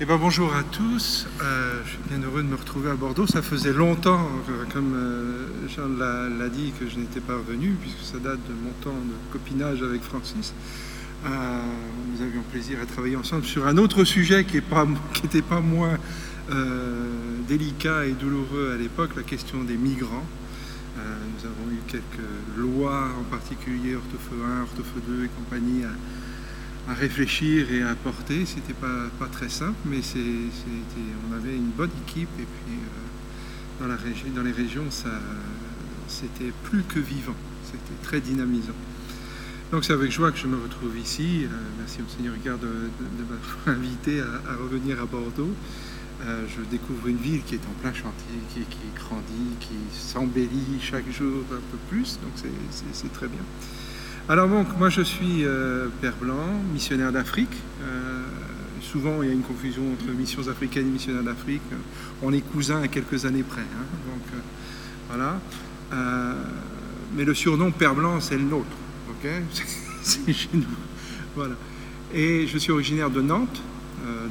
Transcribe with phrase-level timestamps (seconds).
[0.00, 3.28] Eh ben, bonjour à tous, euh, je suis bien heureux de me retrouver à Bordeaux.
[3.28, 8.00] Ça faisait longtemps, euh, comme euh, Jean l'a dit, que je n'étais pas revenu, puisque
[8.00, 10.52] ça date de mon temps de copinage avec Francis.
[11.24, 11.28] Euh,
[12.12, 15.96] nous avions plaisir à travailler ensemble sur un autre sujet qui n'était pas, moins
[17.46, 20.26] délicat et douloureux à l'époque, la question des migrants.
[20.96, 25.82] Nous avons eu quelques lois, en particulier Orthofeu 1, Orthofeu 2 et compagnie,
[26.88, 28.44] à réfléchir et à apporter.
[28.46, 30.18] C'était pas, pas très simple, mais c'est-
[31.30, 35.10] on avait une bonne équipe et puis euh, dans, la régi- dans les régions, ça,
[36.08, 37.36] c'était plus que vivant.
[37.64, 38.74] C'était très dynamisant.
[39.72, 41.44] Donc c'est avec joie que je me retrouve ici.
[41.44, 42.68] Euh, merci au Seigneur Ricard de,
[43.18, 43.40] m'avoir
[43.78, 45.50] invité à, revenir à Bordeaux.
[46.22, 50.78] Euh, je découvre une ville qui est en plein chantier, qui, qui grandit, qui s'embellit
[50.80, 52.18] chaque jour un peu plus.
[52.22, 52.32] Donc
[52.92, 53.40] c'est très bien.
[54.26, 57.52] Alors donc, moi je suis euh, Père Blanc, missionnaire d'Afrique.
[57.82, 58.22] Euh,
[58.80, 61.60] souvent il y a une confusion entre missions africaines et missionnaires d'Afrique.
[62.22, 63.60] On est cousins à quelques années près.
[63.60, 65.38] hein.
[65.92, 66.32] Euh,
[67.14, 68.64] mais le surnom Père Blanc, c'est le nôtre.
[70.02, 71.44] c'est chez nous.
[72.14, 73.60] Et je suis originaire de Nantes,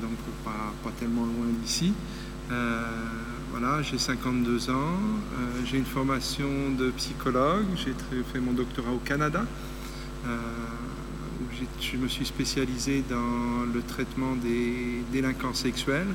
[0.01, 0.11] donc
[0.43, 1.93] pas, tellement loin d'ici.
[3.51, 4.97] Voilà, j'ai 52 ans,
[5.65, 7.93] j'ai une formation de psychologue, j'ai
[8.31, 9.45] fait mon doctorat au Canada,
[11.93, 16.07] je me suis spécialisé dans le traitement des délinquants sexuels.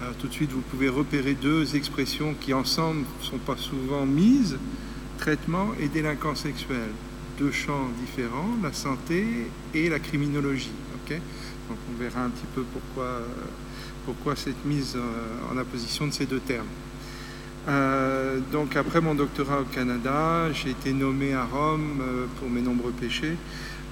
[0.00, 4.06] Alors tout de suite, vous pouvez repérer deux expressions qui ensemble ne sont pas souvent
[4.06, 4.58] mises,
[5.18, 6.90] traitement et délinquants sexuels.
[7.38, 10.72] Deux champs différents, la santé et la criminologie.
[11.68, 16.26] Donc on verra un petit peu pourquoi, euh, cette mise euh, en apposition de ces
[16.26, 16.66] deux termes.
[17.68, 22.60] Euh, donc après mon doctorat au Canada, j'ai été nommé à Rome euh, pour mes
[22.60, 23.36] nombreux péchés.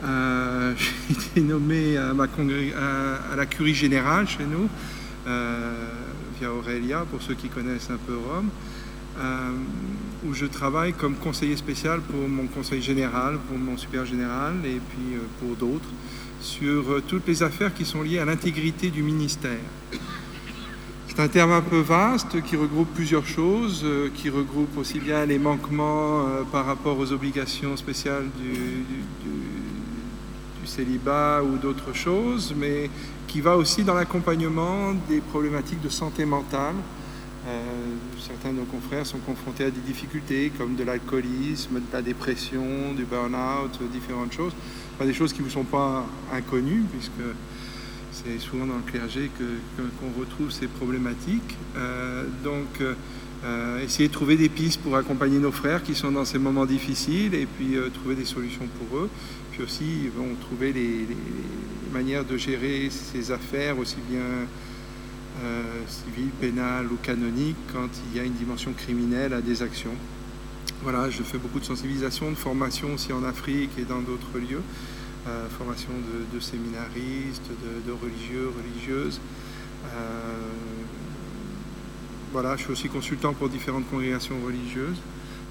[0.05, 4.69] Euh, j'ai été nommé à, ma à- la curie générale chez nous,
[6.39, 8.49] via Aurelia, pour ceux qui connaissent un peu Rome,
[10.27, 14.81] où je travaille comme conseiller spécial pour mon conseil général, pour mon supérieur général et
[14.81, 15.89] puis pour d'autres,
[16.41, 19.59] sur toutes les affaires qui sont liées à l'intégrité du ministère.
[21.21, 25.27] C'est un terme un peu vaste qui regroupe plusieurs choses, euh, qui regroupe aussi bien
[25.27, 28.87] les manquements euh, par rapport aux obligations spéciales du,
[30.65, 32.89] célibat ou d'autres choses, mais
[33.27, 36.77] qui va aussi dans l'accompagnement des problématiques de santé mentale.
[37.47, 37.61] Euh,
[38.19, 42.95] certains de nos confrères sont confrontés à des difficultés comme de l'alcoolisme, de la dépression,
[42.97, 44.55] du burn-out, différentes choses.
[45.05, 47.13] Des choses qui ne vous sont pas inconnues, puisque
[48.13, 49.45] c'est souvent dans le clergé que-
[49.83, 51.57] que- qu'on retrouve ces problématiques.
[51.77, 52.81] Euh, donc,
[53.45, 56.67] euh, essayer de trouver des pistes pour accompagner nos frères qui sont dans ces moments
[56.67, 59.11] difficiles et puis euh, trouver des solutions pour eux.
[59.53, 64.21] Puis aussi, bon, trouver les, les- les manières de gérer ces affaires aussi bien
[65.43, 69.95] euh, civiles, pénales ou canoniques quand il y a une dimension criminelle à des actions.
[70.83, 74.61] Voilà, je fais beaucoup de sensibilisation, de formation aussi en Afrique et dans d'autres lieux
[75.29, 75.91] euh, formation
[76.33, 77.51] de, séminaristes,
[77.87, 79.21] de, religieux, religieuses.
[79.85, 80.49] Euh,
[82.33, 84.97] voilà, je suis aussi consultant pour différentes congrégations religieuses,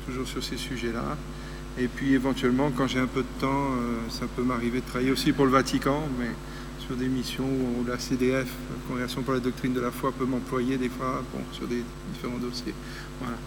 [0.08, 1.16] toujours sur ces sujets-là.
[1.78, 5.12] Et puis éventuellement, quand j'ai un peu de temps, euh, ça peut m'arriver de travailler
[5.12, 6.32] aussi pour le Vatican, mais
[6.80, 8.48] sur des missions où la CDF,
[8.88, 12.40] Congrégation pour la doctrine de la foi, peut m'employer des fois bon, sur des différents
[12.40, 12.74] dossiers.
[13.20, 13.38] Voilà.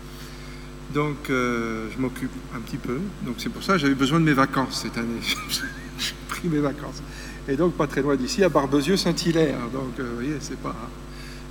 [0.95, 3.01] Donc, je m'occupe un petit peu.
[3.23, 5.21] Donc, c'est pour ça que j'avais besoin de mes vacances cette année.
[5.99, 7.03] J'ai pris mes vacances.
[7.49, 9.59] Et donc, pas très loin d'ici, à Barbezieux-Saint-Hilaire.
[9.73, 10.77] Donc, euh, vous voyez, c'est pas,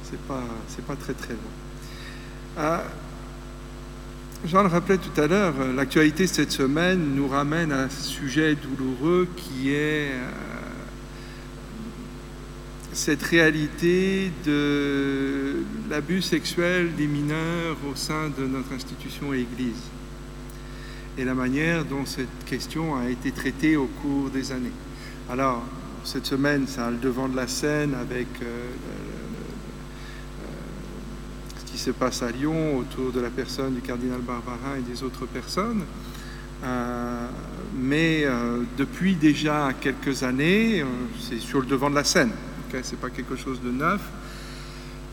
[0.09, 1.51] c'est pas, c'est pas très très loin.
[2.57, 2.83] Ah,
[4.45, 8.55] Jean le rappelait tout à l'heure, euh, l'actualité cette semaine nous ramène à un sujet
[8.55, 10.31] douloureux qui est euh,
[12.91, 19.91] cette réalité de l'abus sexuel des mineurs au sein de notre institution Église
[21.21, 24.71] et la manière dont cette question a été traitée au cours des années.
[25.29, 25.63] Alors,
[26.03, 28.69] cette semaine, ça a le devant de la scène avec euh, euh,
[31.59, 35.03] ce qui se passe à Lyon autour de la personne du cardinal Barbarin et des
[35.03, 35.83] autres personnes.
[36.63, 37.27] Euh,
[37.75, 38.25] mais
[38.77, 40.83] depuis déjà quelques années,
[41.19, 42.31] c'est sur le devant de la scène.
[42.67, 42.79] ok?
[42.81, 44.01] C'est pas quelque chose de neuf.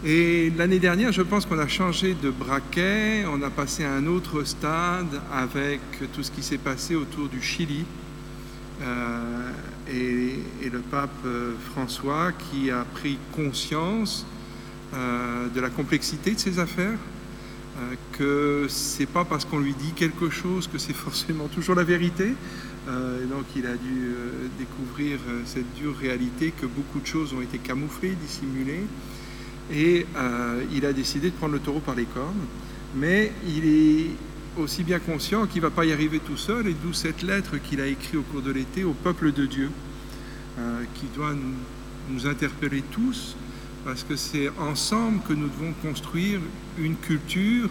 [0.04, 4.06] Et l'année dernière, je pense qu'on a changé de braquet, on a passé à un
[4.06, 5.80] autre stade avec
[6.12, 7.84] tout ce qui s'est passé autour du Chili
[8.80, 9.50] euh,
[9.90, 14.24] et, le pape euh, François qui a pris conscience
[14.94, 16.98] euh, de la complexité de ces affaires,
[17.78, 21.84] euh, que c'est pas parce qu'on lui dit quelque chose que c'est forcément toujours la
[21.84, 22.34] vérité.
[22.88, 24.14] Et donc il a dû
[24.58, 28.84] découvrir cette dure réalité que beaucoup de choses ont été camouflées, dissimulées,
[29.72, 32.46] et euh, il a décidé de prendre le taureau par les cornes.
[32.96, 34.10] Mais il est
[34.56, 37.58] aussi bien conscient qu'il ne va pas y arriver tout seul, et d'où cette lettre
[37.58, 39.70] qu'il a écrite au cours de l'été au peuple de Dieu,
[40.58, 43.36] euh, qui doit nous, interpeller tous,
[43.84, 46.40] parce que c'est ensemble que nous devons construire
[46.78, 47.68] une culture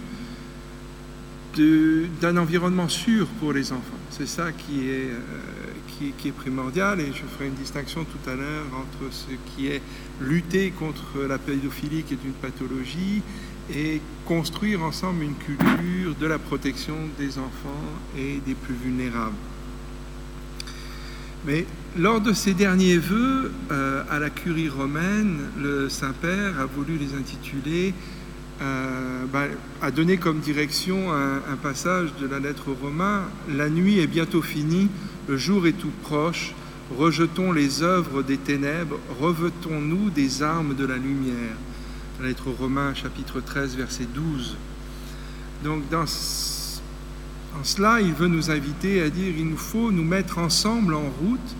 [2.21, 3.81] d'un environnement sûr pour les enfants.
[4.11, 5.13] C'est ça euh,
[5.97, 9.81] qui, est primordial et je ferai une distinction tout à l'heure entre ce qui est
[10.21, 13.21] lutter contre la pédophilie qui est une pathologie
[13.73, 17.83] et construire ensemble une culture de la protection des enfants
[18.17, 19.35] et des plus vulnérables.
[21.45, 21.65] Mais
[21.97, 27.17] lors de ces derniers vœux euh, à la curie romaine, le Saint-Père a voulu les
[27.17, 27.93] intituler,
[28.61, 29.45] euh, bah,
[29.81, 33.23] a donné comme direction un, un, passage de la lettre aux Romains
[33.55, 34.89] La nuit est bientôt finie,
[35.29, 36.53] le jour est tout proche,
[36.95, 41.55] rejetons les œuvres des ténèbres, revêtons-nous des armes de la lumière
[42.19, 44.57] la lettre aux Romains, chapitre 13, verset 12.
[45.63, 50.39] Donc, dans, en cela, il veut nous inviter à dire il nous faut nous mettre
[50.39, 51.55] ensemble en route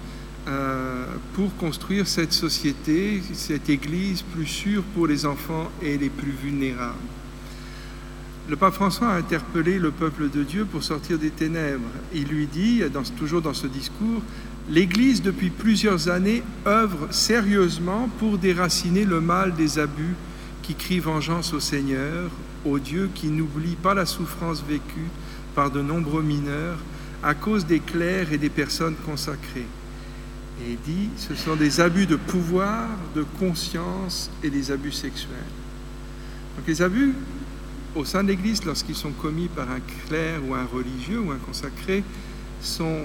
[0.48, 6.32] euh, pour construire cette société, cette Église plus sûre pour les enfants et les plus
[6.32, 6.96] vulnérables.
[8.50, 11.90] Le pape François a interpellé le peuple de Dieu pour sortir des ténèbres.
[12.14, 12.82] Il lui dit,
[13.18, 14.22] toujours dans ce discours,
[14.70, 20.16] l'Église depuis plusieurs années œuvre sérieusement pour déraciner le mal des abus
[20.62, 22.30] qui crie vengeance au Seigneur,
[22.66, 25.10] au Dieu qui n'oublie pas la souffrance vécue
[25.56, 26.78] par de nombreux mineurs
[27.24, 29.66] à cause des clercs et des personnes consacrées.
[30.66, 35.38] Et il dit, ce sont des abus de pouvoir, de conscience et des abus sexuels.
[36.58, 37.14] Donc les abus
[37.96, 41.38] au sein de l'Église, lorsqu'ils sont commis par un clerc ou un religieux ou un
[41.38, 42.04] consacré,
[42.62, 43.04] sont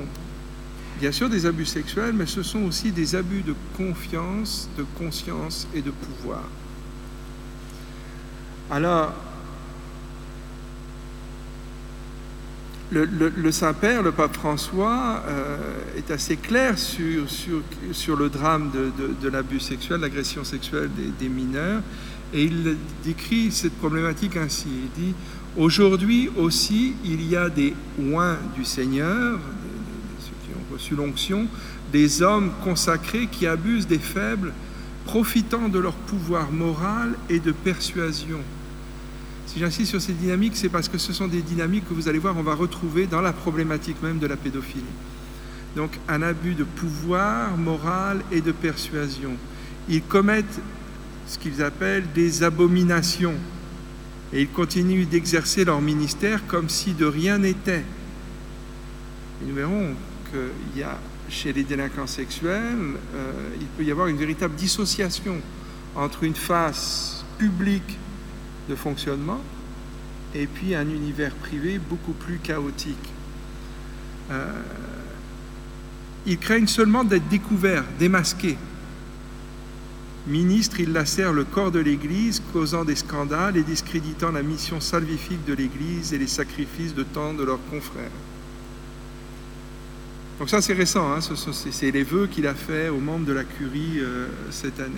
[0.98, 5.66] bien sûr des abus sexuels, mais ce sont aussi des abus de confiance, de conscience
[5.74, 6.44] et de pouvoir.
[8.70, 9.12] Alors,
[12.92, 15.56] le, Saint-Père, le pape François, euh,
[15.96, 17.24] est assez clair sur,
[17.92, 21.82] sur, le drame de, de, l'abus sexuel, l'agression sexuelle des, des, mineurs,
[22.34, 24.68] et il décrit cette problématique ainsi.
[24.68, 25.14] Il dit,
[25.56, 29.38] aujourd'hui aussi, il y a des oins du Seigneur,
[30.72, 31.46] reçu l'onction,
[31.92, 34.52] des hommes consacrés qui abusent des faibles,
[35.04, 38.40] profitant de leur pouvoir moral et de persuasion
[39.52, 42.18] si j'insiste sur ces dynamiques, c'est parce que ce sont des dynamiques que vous allez
[42.18, 44.82] voir, on va retrouver dans la problématique même de la pédophilie.
[45.76, 49.32] Donc un abus de pouvoir moral et de persuasion.
[49.90, 50.60] Ils commettent
[51.26, 53.34] ce qu'ils appellent des abominations
[54.32, 57.84] et ils continuent d'exercer leur ministère comme si de rien n'était.
[59.42, 59.94] Et nous verrons
[60.32, 60.98] qu'il y a
[61.28, 65.36] chez les délinquants sexuels, euh, il peut y avoir une véritable dissociation
[65.94, 67.98] entre une face publique
[68.68, 69.40] de fonctionnement
[70.34, 73.12] et puis un univers privé beaucoup plus chaotique.
[74.30, 74.62] Euh,
[76.26, 78.56] ils craignent seulement d'être découverts, démasqués.
[80.26, 85.44] Ministre, ils lacèrent le corps de l'Église, causant des scandales et discréditant la mission salvifique
[85.44, 88.10] de l'Église et les sacrifices de tant de leurs confrères.
[90.42, 91.20] Donc ça c'est récent, hein,
[91.70, 94.90] c'est les vœux qu'il a fait aux membres de la curie euh, cette année.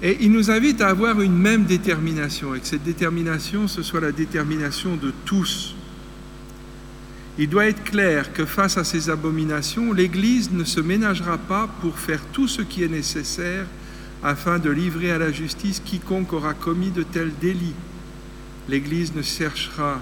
[0.00, 4.00] Et il nous invite à avoir une même détermination, et que cette détermination, ce soit
[4.00, 5.74] la détermination de tous.
[7.36, 11.98] Il doit être clair que face à ces abominations, l'Église ne se ménagera pas pour
[11.98, 13.66] faire tout ce qui est nécessaire
[14.22, 17.76] afin de livrer à la justice quiconque aura commis de tels délits.
[18.66, 20.00] L'Église ne cherchera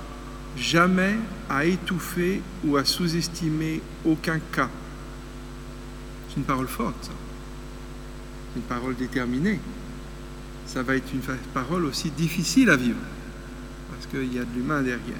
[0.56, 1.16] jamais
[1.48, 4.68] à étouffer ou à sous-estimer aucun cas.
[6.28, 7.10] C'est une parole forte,
[8.56, 9.60] une parole déterminée
[10.66, 11.20] ça va être une
[11.54, 12.98] parole aussi difficile à vivre,
[13.90, 15.16] parce qu'il y a de l'humain derrière.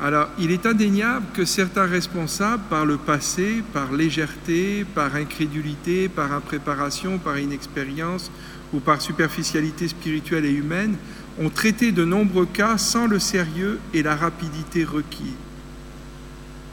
[0.00, 6.32] Alors, il est indéniable que certains responsables, par le passé, par légèreté, par incrédulité, par
[6.32, 8.30] impréparation, par inexpérience
[8.72, 10.96] ou par superficialité spirituelle et humaine,
[11.40, 15.34] ont traité de nombreux cas sans le sérieux et la rapidité requis.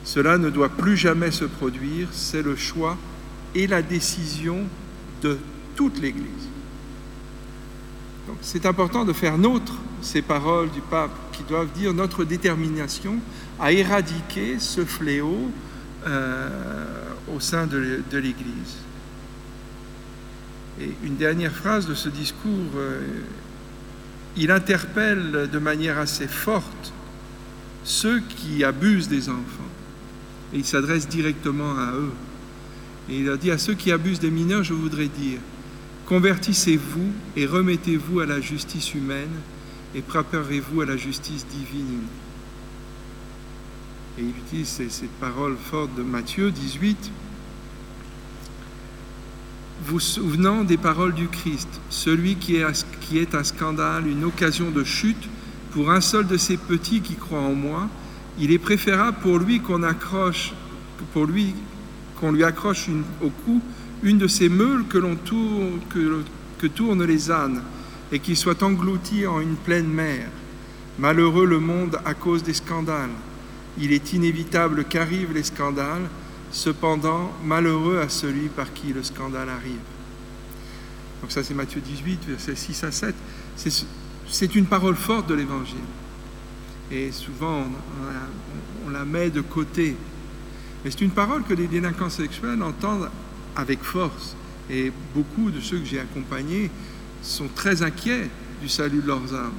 [0.04, 2.98] Cela ne doit plus jamais se produire, c'est le choix
[3.56, 4.66] et la décision
[5.22, 5.38] de
[5.76, 6.50] toute l'Église
[8.42, 13.18] c'est important de faire nôtre ces paroles du pape qui doivent dire notre détermination
[13.60, 15.52] à éradiquer ce fléau
[16.08, 16.50] euh,
[17.36, 18.78] au sein de, l'Église.
[20.80, 23.02] Et une dernière phrase de ce discours, euh,
[24.40, 26.94] il interpelle de manière assez forte
[27.84, 29.70] ceux qui abusent des enfants.
[30.54, 32.12] Et il s'adresse directement à eux.
[33.10, 35.40] Et il a dit à ceux qui abusent des mineurs, je voudrais dire,
[36.06, 39.42] convertissez-vous et remettez-vous à la justice humaine
[39.94, 42.04] et préparez-vous à la justice divine.
[44.18, 47.12] Et il utilise cette parole forte de Matthieu 18.
[49.86, 55.30] Vous souvenant des paroles du Christ, celui qui est, un scandale, une occasion de chute
[55.72, 57.88] pour un seul de ces petits qui croient en moi,
[58.40, 60.54] il est préférable pour lui qu'on accroche,
[61.16, 62.88] lui accroche
[63.24, 63.62] au cou
[64.04, 67.62] une de ces meules que, l'on tourne, que tournent les ânes
[68.12, 70.28] et qu'il soit englouti en une pleine mer.
[71.00, 73.10] Malheureux le monde à cause des scandales.
[73.78, 76.10] Il est inévitable qu'arrivent les scandales,
[76.52, 79.80] cependant malheureux à celui par qui le scandale arrive.
[81.22, 83.16] Donc ça c'est Matthieu 18, versets 6 à 7.
[84.28, 85.78] C'est une parole forte de l'Évangile.
[86.92, 87.66] Et souvent
[88.86, 89.96] on, la met de côté.
[90.84, 93.10] Mais c'est une parole que les délinquants sexuels entendent
[93.56, 94.36] avec force.
[94.70, 96.72] Et beaucoup de ceux que j'ai accompagnés
[97.22, 98.30] sont très inquiets
[98.62, 99.54] du salut de leurs âmes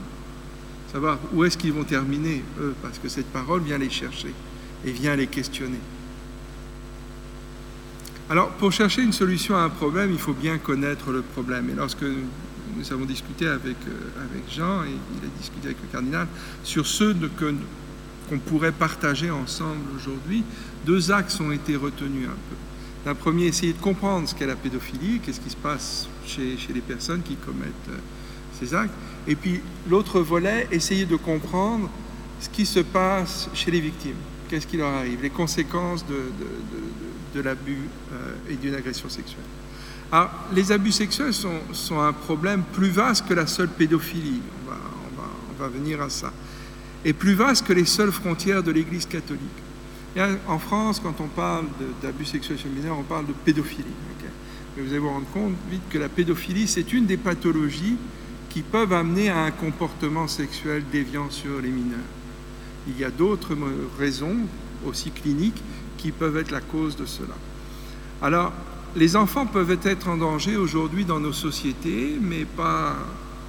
[0.92, 4.34] savoir où est-ce qu'ils vont terminer, eux, parce que cette parole vient les chercher
[4.84, 5.78] et vient les questionner.
[8.30, 11.68] Alors, pour chercher une solution à un problème, il faut bien connaître le problème.
[11.68, 16.28] Et lorsque nous avons discuté avec, euh, Jean, et il a discuté avec le cardinal,
[16.62, 17.16] sur ceux
[18.28, 20.44] qu'on pourrait partager ensemble aujourd'hui,
[20.86, 22.56] deux axes ont été retenus un peu.
[23.04, 26.72] D'un premier, essayer de comprendre ce qu'est la pédophilie, qu'est-ce qui se passe chez, chez
[26.72, 27.98] les personnes qui commettent euh,
[28.60, 28.94] ces actes.
[29.26, 31.90] Et puis l'autre volet, essayer de comprendre
[32.38, 34.14] ce qui se passe chez les victimes.
[34.48, 37.78] Qu'est-ce qui leur arrive, les conséquences de, de, l'abus
[38.12, 39.44] euh, et d'une agression sexuelle.
[40.10, 44.42] Alors, les abus sexuels sont, un problème plus vaste que la seule pédophilie.
[44.66, 46.32] On va, on va, on va venir à ça.
[47.04, 49.40] Et plus vaste que les seules frontières de l'Église catholique.
[50.48, 51.66] En France, quand on parle
[52.02, 53.84] d'abus sexuels les mineurs, on parle de pédophilie.
[54.76, 57.96] Mais vous allez vous rendre compte vite que la pédophilie, c'est une des pathologies
[58.48, 61.98] qui peuvent amener à un comportement sexuel déviant sur les mineurs.
[62.88, 63.56] Il y a d'autres
[63.98, 64.36] raisons,
[64.86, 65.62] aussi cliniques,
[66.00, 67.34] qui peuvent être la cause de cela.
[68.22, 68.52] Alors,
[68.96, 72.96] les enfants peuvent être en danger aujourd'hui dans nos sociétés, mais pas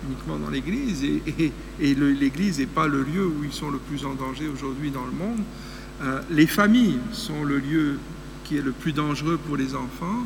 [0.05, 1.03] uniquement dans l'Église.
[1.03, 5.05] Et, l'Église n'est pas le lieu où ils sont le plus en danger aujourd'hui dans
[5.05, 5.39] le monde.
[6.01, 8.00] Euh, les familles sont le lieu
[8.43, 10.25] qui est le plus dangereux pour les enfants,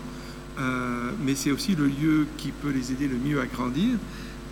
[0.59, 3.89] euh, mais c'est aussi le lieu qui peut les aider le mieux à grandir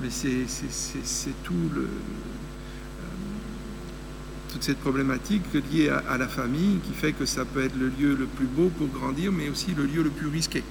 [0.01, 1.87] mais c'est tout le,
[4.53, 8.15] toute cette problématique liée à, la famille qui fait que ça peut être le lieu
[8.15, 10.63] le plus beau pour grandir, mais aussi le lieu le plus risqué.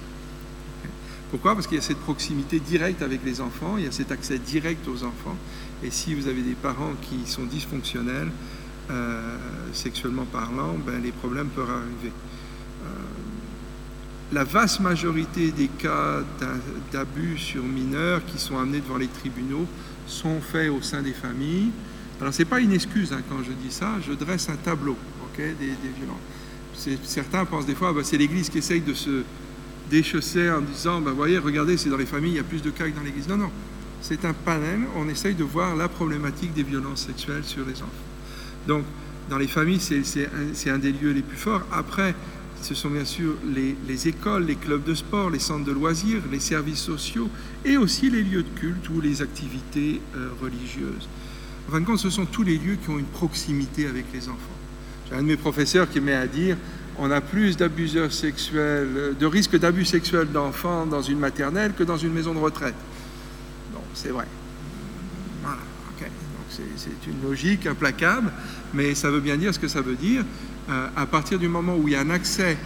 [1.30, 1.54] Pourquoi?
[1.54, 4.38] Parce qu'il y a cette proximité directe avec les enfants, il y a cet accès
[4.38, 5.36] direct aux enfants.
[5.82, 8.30] Et si vous avez des parents qui sont dysfonctionnels,
[8.90, 9.36] euh,
[9.72, 12.12] sexuellement parlant, ben, les problèmes peuvent arriver
[14.32, 16.20] la vaste majorité des cas
[16.90, 19.66] d'abus sur mineurs qui sont amenés devant les tribunaux
[20.06, 21.70] sont faits au sein des familles.
[22.22, 24.96] Alors, ce n'est pas une excuse hein, quand je dis ça, je dresse un tableau
[25.36, 25.54] des,
[25.98, 27.00] violences.
[27.02, 29.24] Certains pensent des fois, bah, c'est l'Église qui essaye de se
[29.90, 32.70] déchausser en disant, bah, voyez, regardez, c'est dans les familles, il y a plus de
[32.70, 33.26] cas que dans l'Église.
[33.26, 33.50] Non, non,
[34.00, 37.90] c'est un panel, on essaye de voir la problématique des violences sexuelles sur les enfants.
[38.68, 38.84] Donc,
[39.28, 41.62] dans les familles, c'est un, un, des lieux les plus forts.
[41.72, 42.14] Après,
[42.60, 46.38] ce sont bien sûr les, écoles, les clubs de sport, les centres de loisirs, les
[46.38, 47.28] services sociaux
[47.64, 51.08] et aussi les lieux de culte ou les activités euh, religieuses.
[51.68, 54.28] En fin de compte, ce sont tous les lieux qui ont une proximité avec les
[54.28, 54.38] enfants.
[55.08, 56.56] J'ai un de mes professeurs qui met à dire
[56.98, 61.96] on a plus d'abuseurs sexuels, de risques d'abus sexuels d'enfants dans une maternelle que dans
[61.96, 62.74] une maison de retraite.
[63.72, 64.26] Bon, c'est vrai.
[65.42, 65.58] Voilà,
[65.90, 66.04] ok.
[66.04, 68.30] Donc c'est une logique implacable,
[68.74, 70.24] mais ça veut bien dire ce que ça veut dire.
[70.68, 72.56] Euh, à partir du moment où il y a un accès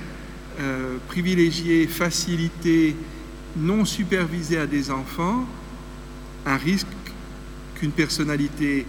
[0.61, 2.97] euh, privilégié, facilité,
[3.57, 5.47] non supervisé à des enfants,
[6.45, 6.88] un risque
[7.76, 8.87] qu'une personnalité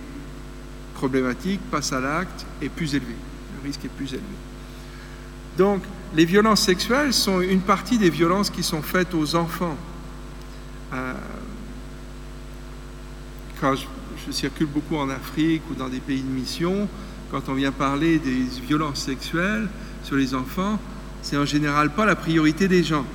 [0.95, 3.13] problématique passe à l'acte est plus élevé.
[3.57, 4.25] Le risque est plus élevé.
[5.57, 5.83] Donc,
[6.15, 9.75] les violences sexuelles sont une partie des violences qui sont faites aux enfants.
[10.93, 11.13] Euh,
[13.59, 13.85] quand je,
[14.31, 16.89] circule beaucoup en Afrique ou dans des pays de mission,
[17.31, 19.69] quand on vient parler des violences sexuelles
[20.03, 20.79] sur les enfants,
[21.21, 23.05] c'est en général pas la priorité des gens.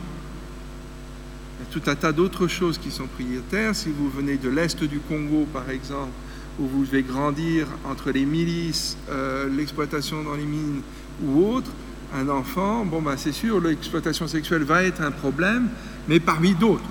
[1.73, 3.75] Tout un tas d'autres choses qui sont prioritaires.
[3.75, 6.13] Si vous venez de l'Est du Congo, par exemple,
[6.61, 10.83] où vous devez grandir entre les milices, euh, l'exploitation dans les mines
[11.25, 11.71] ou autre,
[12.15, 15.69] un enfant, bon, ben, c'est sûr, l'exploitation sexuelle va être un problème,
[16.09, 16.85] mais parmi d'autres,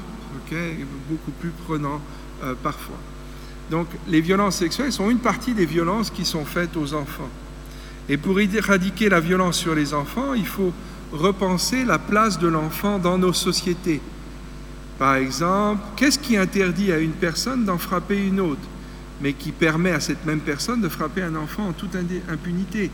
[1.08, 2.02] beaucoup plus prenant
[2.44, 2.98] euh, parfois.
[3.70, 7.30] Donc les violences sexuelles sont une partie des violences qui sont faites aux enfants.
[8.10, 10.74] Et pour éradiquer la violence sur les enfants, il faut
[11.14, 14.02] repenser la place de l'enfant dans nos sociétés.
[15.02, 18.62] Par exemple, qu'est-ce qui interdit à une personne d'en frapper une autre,
[19.20, 21.96] mais qui permet à cette même personne de frapper un enfant en toute
[22.30, 22.92] impunité?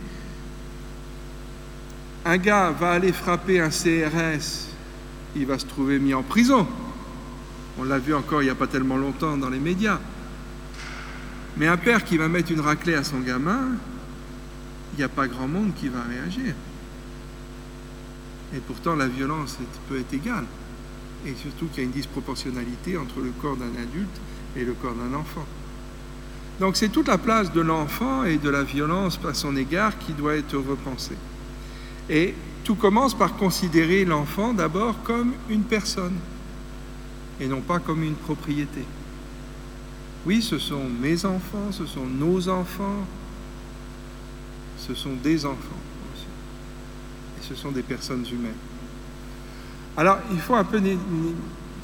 [2.23, 4.69] Un gars va aller frapper un CRS,
[5.35, 6.65] il va se trouver mis en prison.
[7.77, 9.99] On l'a vu encore il n'y a pas tellement longtemps dans les médias.
[11.57, 13.71] Mais un père qui va mettre une raclée à son gamin,
[14.93, 16.53] il n'y a pas grand monde qui va réagir.
[18.55, 19.57] Et pourtant, la violence
[19.89, 20.45] peut être égale.
[21.25, 24.21] Et surtout qu'il y a une disproportionnalité entre le corps d'un adulte
[24.55, 25.45] et le corps d'un enfant.
[26.59, 30.13] Donc c'est toute la place de l'enfant et de la violence à son égard qui
[30.13, 31.17] doit être repensée.
[32.09, 32.33] Et
[32.63, 36.15] tout commence par considérer l'enfant d'abord comme une personne
[37.39, 38.83] et non pas comme une propriété.
[40.25, 43.05] Oui, ce sont mes enfants, ce sont nos enfants,
[44.77, 45.55] ce sont des enfants
[46.13, 46.25] aussi.
[47.39, 48.53] Et ce sont des personnes humaines.
[49.97, 50.79] Alors, il faut un peu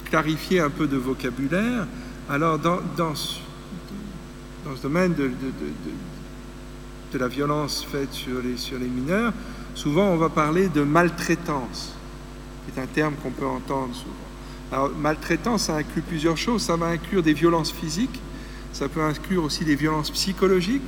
[0.04, 1.88] clarifier un peu de vocabulaire.
[2.30, 3.40] Alors, dans, ce,
[4.82, 5.32] domaine de,
[7.18, 9.32] la violence faite sur les, mineurs,
[9.74, 11.94] souvent on va parler de maltraitance,
[12.72, 14.12] qui un terme qu'on peut entendre souvent.
[14.70, 16.62] Alors, maltraitance, ça inclut plusieurs choses.
[16.62, 18.20] Ça va inclure des violences physiques,
[18.72, 20.82] ça peut inclure aussi des violences psychologiques,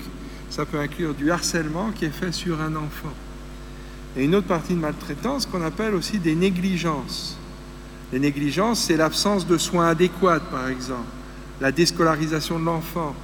[0.48, 3.12] ça peut inclure du harcèlement qui est fait sur un enfant.
[4.16, 7.36] Et une autre partie de maltraitance qu'on appelle aussi des négligences.
[8.12, 11.08] Les négligences, c'est l'absence de soins adéquats, par exemple,
[11.60, 13.14] la déscolarisation de l'enfant,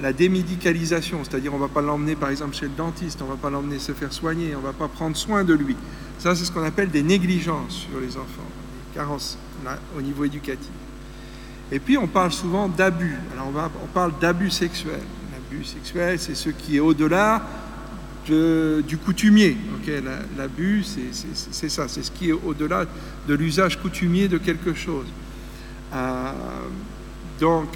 [0.00, 3.30] la démédicalisation, c'est-à-dire on ne va pas l'emmener par exemple chez le dentiste, on ne
[3.30, 5.76] va pas l'emmener se faire soigner, on ne va pas prendre soin de lui.
[6.18, 8.48] Ça, c'est ce qu'on appelle des négligences sur les enfants,
[8.92, 9.38] des carences
[9.96, 10.70] au niveau éducatif.
[11.70, 13.16] Et puis on parle souvent d'abus.
[13.34, 15.02] Alors on, on parle d'abus sexuels.
[15.32, 17.42] L'abus sexuel, c'est ce qui est au-delà
[18.30, 19.56] du coutumier.
[20.36, 20.84] L'abus,
[21.50, 22.84] c'est ça, c'est ce qui est au-delà
[23.28, 25.06] de l'usage coutumier de quelque chose.
[25.92, 26.32] Euh,
[27.40, 27.68] donc,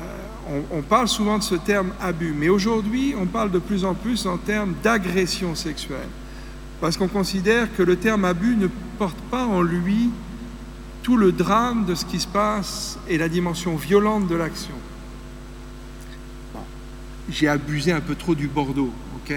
[0.00, 3.94] euh, on, parle souvent de ce terme abus, mais aujourd'hui, on parle de plus en
[3.94, 6.08] plus en termes d'agression sexuelle,
[6.80, 10.10] parce qu'on considère que le terme abus ne porte pas en lui
[11.02, 14.74] tout le drame de ce qui se passe et la dimension violente de l'action.
[17.30, 19.34] J'ai abusé un peu trop du Bordeaux, ok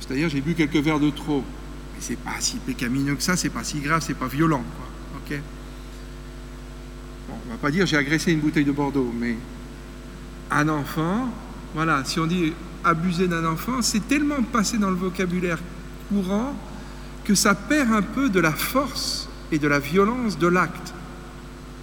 [0.00, 1.44] C'est-à-dire j'ai bu quelques verres de trop,
[1.94, 5.18] mais c'est pas si pécamineux que ça, c'est pas si grave, c'est pas violent, quoi,
[5.18, 5.40] ok
[7.28, 9.36] Bon, on va pas dire j'ai agressé une bouteille de Bordeaux, mais
[10.50, 11.28] un enfant,
[11.74, 12.52] voilà, si on dit
[12.84, 15.58] abuser d'un enfant, c'est tellement passé dans le vocabulaire
[16.08, 16.54] courant
[17.24, 20.92] que ça perd un peu de la force et de la violence de l'acte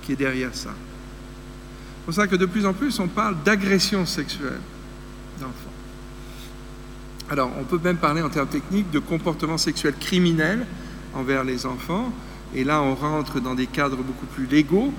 [0.02, 0.72] qui est derrière ça.
[0.72, 4.60] C'est pour ça que de plus en plus on parle d'agression sexuelle
[5.40, 5.69] d'enfants.
[7.32, 10.66] Alors on peut même parler en termes techniques de comportement sexuel criminel
[11.14, 12.12] envers les enfants,
[12.56, 14.92] et là on rentre dans des cadres beaucoup plus légaux,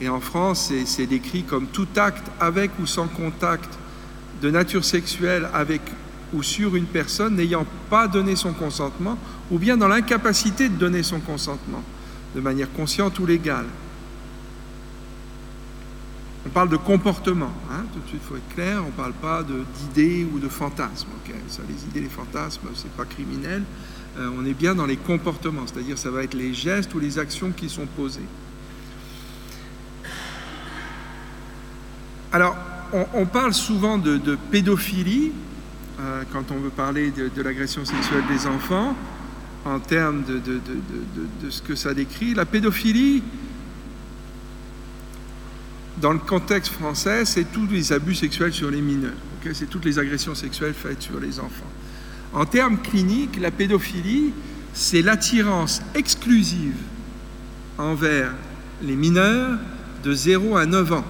[0.00, 3.78] et en France c'est décrit comme tout acte avec ou sans contact
[4.42, 5.80] de nature sexuelle avec
[6.34, 9.16] ou sur une personne n'ayant pas donné son consentement,
[9.50, 11.82] ou bien dans l'incapacité de donner son consentement
[12.34, 13.64] de manière consciente ou légale.
[16.46, 19.12] On parle de comportement, hein, tout de suite, il faut être clair, on ne parle
[19.12, 21.08] pas d'idées ou de fantasmes.
[21.48, 23.62] Ça, les idées, les fantasmes, ce n'est pas criminel.
[24.18, 27.18] Euh, on est bien dans les comportements, c'est-à-dire ça va être les gestes ou les
[27.18, 28.20] actions qui sont posées.
[32.32, 32.56] Alors,
[32.92, 35.32] on, parle souvent de, pédophilie
[36.00, 38.94] euh, quand on veut parler de l'agression sexuelle des enfants
[39.64, 42.34] en termes de, ce que ça décrit.
[42.34, 43.22] La pédophilie,
[46.00, 49.12] dans le contexte français, c'est tous les abus sexuels sur les mineurs.
[49.52, 51.72] c'est toutes les agressions sexuelles faites sur les enfants.
[52.32, 54.32] En termes cliniques, la pédophilie,
[54.74, 56.76] c'est l'attirance exclusive
[57.78, 58.32] envers
[58.82, 59.58] les mineurs
[60.04, 61.04] de 0 à 9 ans.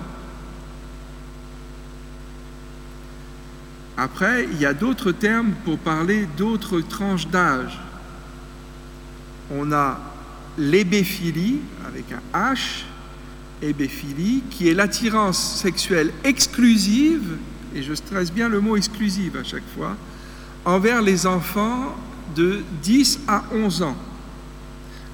[3.96, 7.78] Après, il y a d'autres termes pour parler d'autres tranches d'âge
[9.50, 9.98] on a
[10.56, 12.82] l'ébéphilie, avec un H,
[13.60, 17.36] qui est l'attirance sexuelle exclusive,
[17.74, 19.96] et je stresse bien le mot exclusive à chaque fois,
[20.64, 21.96] envers les enfants
[22.36, 23.96] de 10 à 11 ans.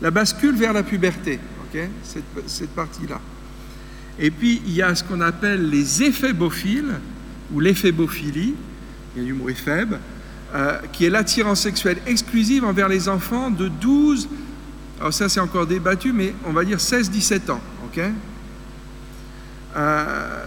[0.02, 1.38] La bascule vers la puberté,
[2.02, 3.20] cette, cette partie-là.
[4.18, 6.94] Et puis, il y a ce qu'on appelle les éphébophiles,
[7.52, 8.54] ou l'éphébophilie,
[9.14, 9.96] il y a du mot éphèbe,
[10.54, 14.28] euh, qui est l'attirance sexuelle exclusive envers les enfants de 12,
[15.00, 17.60] alors ça c'est encore débattu, mais on va dire 16-17 ans.
[17.86, 18.00] ok
[19.76, 20.44] euh,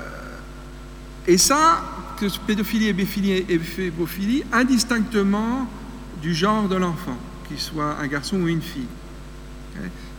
[1.28, 1.82] et ça,
[2.20, 5.68] que pédophilie, et et phébophilie, indistinctement
[6.22, 7.18] du genre de l'enfant.
[7.48, 8.88] qu'il soit un garçon ou une fille.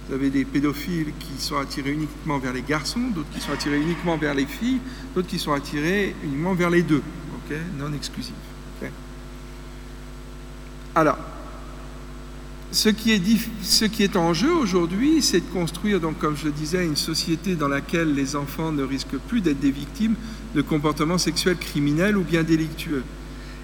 [0.08, 3.80] Vous avez des pédophiles qui sont attirés uniquement vers les garçons, d'autres qui sont attirés
[3.80, 4.80] uniquement vers les filles,
[5.14, 7.02] d'autres qui sont attirés uniquement vers les deux,
[7.78, 8.34] non exclusif.
[10.94, 11.18] Alors,
[12.70, 16.96] ce qui, est, en jeu aujourd'hui, c'est de construire, donc, comme je le disais, une
[16.96, 20.14] société dans laquelle les enfants ne risquent plus d'être des victimes
[20.54, 23.04] de comportements sexuels criminels ou bien délictueux.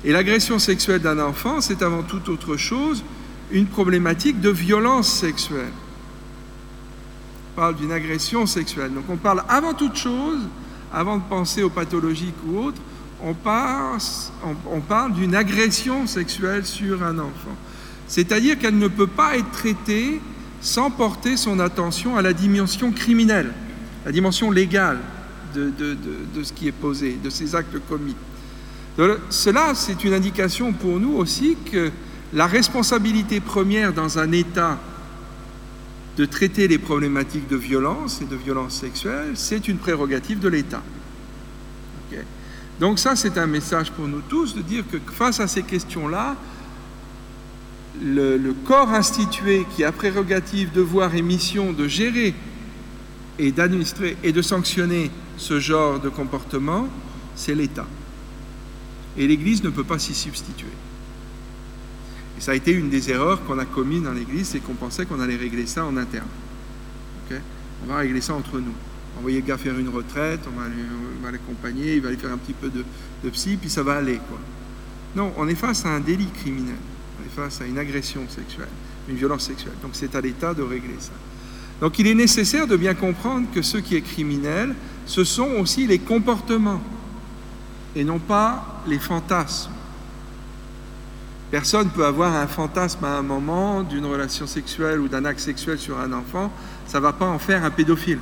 [0.04, 3.04] Et l'agression sexuelle d'un enfant, c'est avant toute autre chose
[3.50, 5.72] une problématique de violence sexuelle.
[7.52, 8.92] On parle d'une agression sexuelle.
[8.92, 10.40] Donc on parle avant toute chose,
[10.92, 12.80] avant de penser aux pathologiques ou autres,
[13.22, 17.56] on parle d'une agression sexuelle sur un enfant.
[18.14, 20.20] C'est-à-dire qu'elle ne peut pas être traitée
[20.61, 23.53] sans porter son attention à la dimension criminelle,
[24.07, 25.00] la dimension légale
[25.53, 28.14] de, de ce qui est posé, de ces actes commis.
[29.31, 31.90] Cela, c'est une indication pour nous aussi que
[32.33, 34.79] la responsabilité première dans un État
[36.16, 40.85] de traiter les problématiques de violence et de violence sexuelle, c'est une prérogative de l'État.
[42.79, 46.37] Donc ça, c'est un message pour nous tous de dire que face à ces questions-là,
[48.02, 52.35] le, corps institué qui a prérogative, devoir et mission de gérer
[53.38, 56.88] et d'administrer et de sanctionner ce genre de comportement,
[57.35, 57.87] c'est l'État.
[59.16, 60.72] Et l'Église ne peut pas s'y substituer.
[62.38, 65.07] Et ça a été une des erreurs qu'on a commises dans l'Église, c'est qu'on pensait
[65.07, 66.26] qu'on allait régler ça en interne.
[67.30, 68.74] on va régler ça entre nous.
[69.18, 72.52] Envoyer le gars faire une retraite, on va l'accompagner, il va aller faire un petit
[72.52, 74.18] peu de, psy, puis ça va aller.
[75.14, 76.74] Non, on est face à un délit criminel,
[77.18, 78.68] on est face à une agression sexuelle,
[79.09, 79.74] une violence sexuelle.
[79.83, 81.12] Donc c'est à l'État de régler ça.
[81.81, 84.74] Donc il est nécessaire de bien comprendre que ce qui est criminel,
[85.07, 86.81] ce sont aussi les comportements
[87.96, 89.70] et non pas les fantasmes.
[91.50, 95.79] Personne peut avoir un fantasme à un moment d'une relation sexuelle ou d'un acte sexuel
[95.79, 96.53] sur un enfant,
[96.87, 98.18] ça ne va pas en faire un pédophile.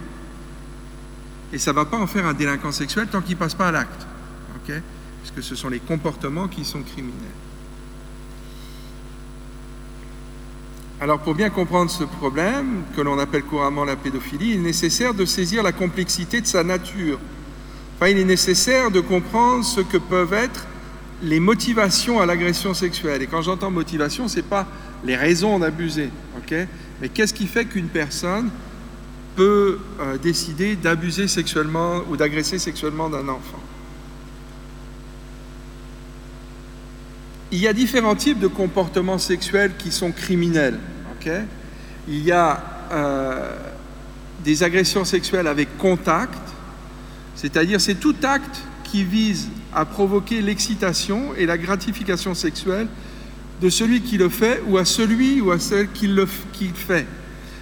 [1.53, 3.69] Et ça ne va pas en faire un délinquant sexuel tant qu'il ne passe pas
[3.69, 4.07] à l'acte.
[4.57, 4.75] ok?
[5.23, 7.15] Puisque ce sont les comportements qui sont criminels.
[11.03, 15.15] Alors pour bien comprendre ce problème, que l'on appelle couramment la pédophilie, il est nécessaire
[15.15, 17.19] de saisir la complexité de sa nature.
[17.97, 20.65] Enfin, il est nécessaire de comprendre ce que peuvent être
[21.21, 23.21] les motivations à l'agression sexuelle.
[23.21, 24.69] Et quand j'entends motivation, ce n'est pas
[25.03, 26.09] les raisons d'abuser,
[27.01, 28.49] mais qu'est-ce qui fait qu'une personne
[29.35, 33.59] peut euh, décider d'abuser sexuellement ou d'agresser sexuellement d'un enfant?
[37.51, 40.79] Il y a différents types de comportements sexuels qui sont criminels.
[42.09, 43.57] Il y a euh,
[44.45, 46.39] des agressions sexuelles avec contact,
[47.37, 52.89] c'est-à-dire c'est tout acte qui vise à provoquer l'excitation et la gratification sexuelle
[53.61, 57.07] de celui qui le fait ou à celui ou à celle qui le fait.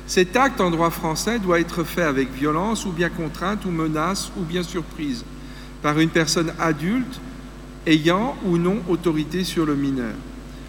[0.07, 4.33] Cet acte en droit français doit être fait avec violence ou bien contrainte ou menace
[4.37, 5.25] ou bien surprise
[5.83, 7.20] par une personne adulte
[7.87, 10.14] ayant ou non autorité sur le mineur.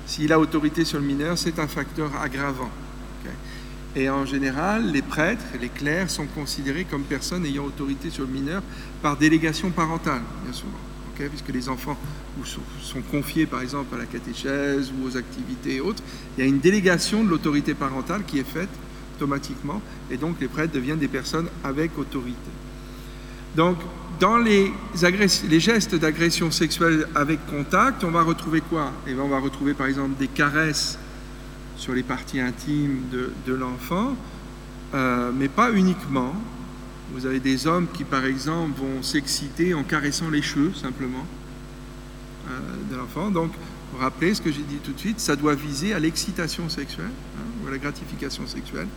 [0.05, 2.69] S'il a autorité sur le mineur, c'est un facteur aggravant.
[3.95, 8.31] Et en général, les prêtres les clercs sont considérés comme personnes ayant autorité sur le
[8.31, 8.61] mineur
[9.01, 10.71] par délégation parentale, bien souvent.
[11.29, 11.97] puisque les enfants
[12.45, 16.01] sont, confiés, par exemple, à la catéchèse ou aux activités et autres,
[16.37, 18.69] il y a une délégation de l'autorité parentale qui est faite
[19.17, 22.49] automatiquement, et donc les prêtres deviennent des personnes avec autorité.
[23.55, 23.77] Donc,
[24.19, 24.71] dans les,
[25.59, 28.91] gestes d'agression sexuelle avec contact, on va retrouver quoi?
[29.05, 30.97] Et eh On va retrouver, par exemple, des caresses
[31.81, 34.15] sur les parties intimes de, l'enfant,
[34.93, 36.35] euh, mais pas uniquement.
[37.11, 41.25] Vous avez des hommes qui, par exemple, vont s'exciter en caressant les cheveux, simplement,
[42.49, 42.59] euh,
[42.91, 43.31] de l'enfant.
[43.31, 43.51] Donc,
[43.99, 47.63] rappelez ce que j'ai dit tout de suite, ça doit viser à l'excitation sexuelle, hein,
[47.63, 48.87] ou à la gratification sexuelle.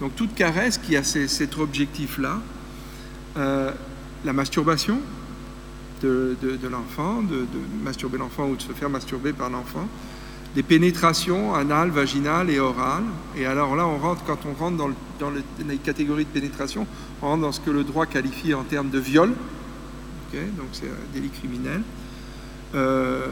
[0.00, 2.40] Donc, toute caresse qui a cet objectif-là,
[3.36, 3.70] euh,
[4.24, 4.98] la masturbation
[6.02, 7.46] de l'enfant, de,
[7.84, 9.86] masturber l'enfant ou de se faire masturber par l'enfant,
[10.54, 13.04] des pénétrations anales, vaginales et orales.
[13.36, 15.30] Et alors là, on rentre, quand on rentre dans,
[15.66, 16.86] les catégories de pénétration,
[17.22, 19.32] on rentre dans ce que le droit qualifie en termes de viol.
[20.32, 21.82] donc c'est un délit criminel.
[22.74, 23.26] Euh,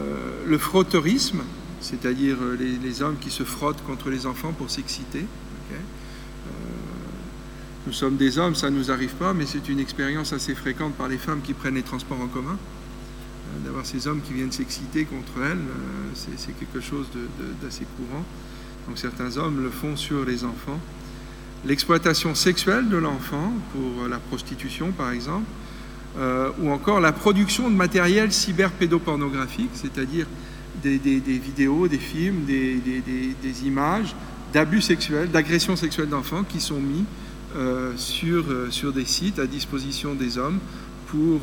[0.46, 1.40] le frotteurisme,
[1.80, 5.24] c'est-à-dire les, hommes qui se frottent contre les enfants pour s'exciter.
[5.72, 5.76] Euh,
[7.86, 10.94] nous sommes des hommes, ça ne nous arrive pas, mais c'est une expérience assez fréquente
[10.94, 12.58] par les femmes qui prennent les transports en commun.
[13.64, 17.06] D'avoir ces hommes qui viennent s'exciter contre elles, euh, c'est quelque chose
[17.62, 18.24] d'assez courant.
[18.88, 20.78] Donc certains hommes le font sur les enfants.
[21.64, 25.46] L'exploitation sexuelle de l'enfant, pour la prostitution par exemple,
[26.18, 30.26] euh, ou encore la production de matériel cyberpédopornographique, c'est-à-dire
[30.82, 34.14] des, vidéos, des films, des, images
[34.52, 37.04] d'abus sexuels, d'agressions sexuelles d'enfants qui sont mis
[37.56, 40.58] euh, sur, sur des sites à disposition des hommes
[41.08, 41.40] pour,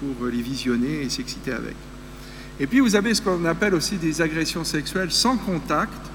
[0.00, 1.76] pour les visionner et s'exciter avec.
[2.58, 6.10] Et puis vous avez ce qu'on appelle aussi des agressions sexuelles sans contact,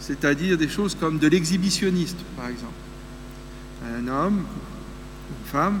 [0.00, 2.72] c'est-à-dire des choses comme de l'exhibitionniste, par exemple.
[3.96, 4.44] Un homme,
[5.30, 5.80] une femme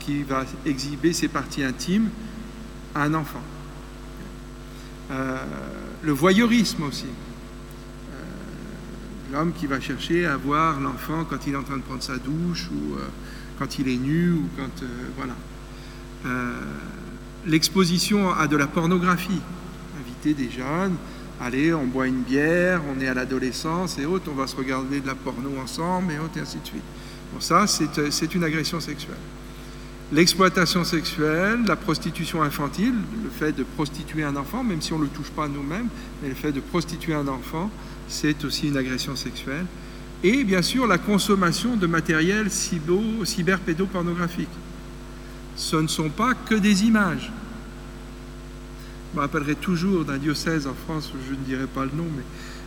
[0.00, 2.10] qui va exhiber ses parties intimes
[2.94, 3.42] à un enfant.
[5.10, 5.36] Euh,
[6.02, 7.06] le voyeurisme aussi.
[7.06, 8.22] Euh,
[9.32, 12.16] l'homme qui va chercher à voir l'enfant quand il est en train de prendre sa
[12.16, 13.08] douche ou euh,
[13.58, 14.84] quand il est nu ou quand
[15.16, 15.34] voilà.
[17.46, 19.40] L'exposition à de la pornographie,
[20.00, 20.94] inviter des jeunes,
[21.40, 25.00] allez, on boit une bière, on est à l'adolescence et autres, on va se regarder
[25.00, 26.82] de la porno ensemble et autres et ainsi de suite.
[27.32, 29.16] Bon, ça, c'est une agression sexuelle.
[30.12, 35.04] L'exploitation sexuelle, la prostitution infantile, le fait de prostituer un enfant, même si on ne
[35.04, 35.88] le touche pas nous-mêmes,
[36.22, 37.70] mais le fait de prostituer un enfant,
[38.08, 39.64] c'est aussi une agression sexuelle.
[40.22, 44.50] Et bien sûr, la consommation de matériel cyberpédopornographique.
[45.62, 47.30] Ce ne sont pas que des images.
[49.12, 52.24] Je me rappellerai toujours d'un diocèse en France, je ne dirai pas le nom, mais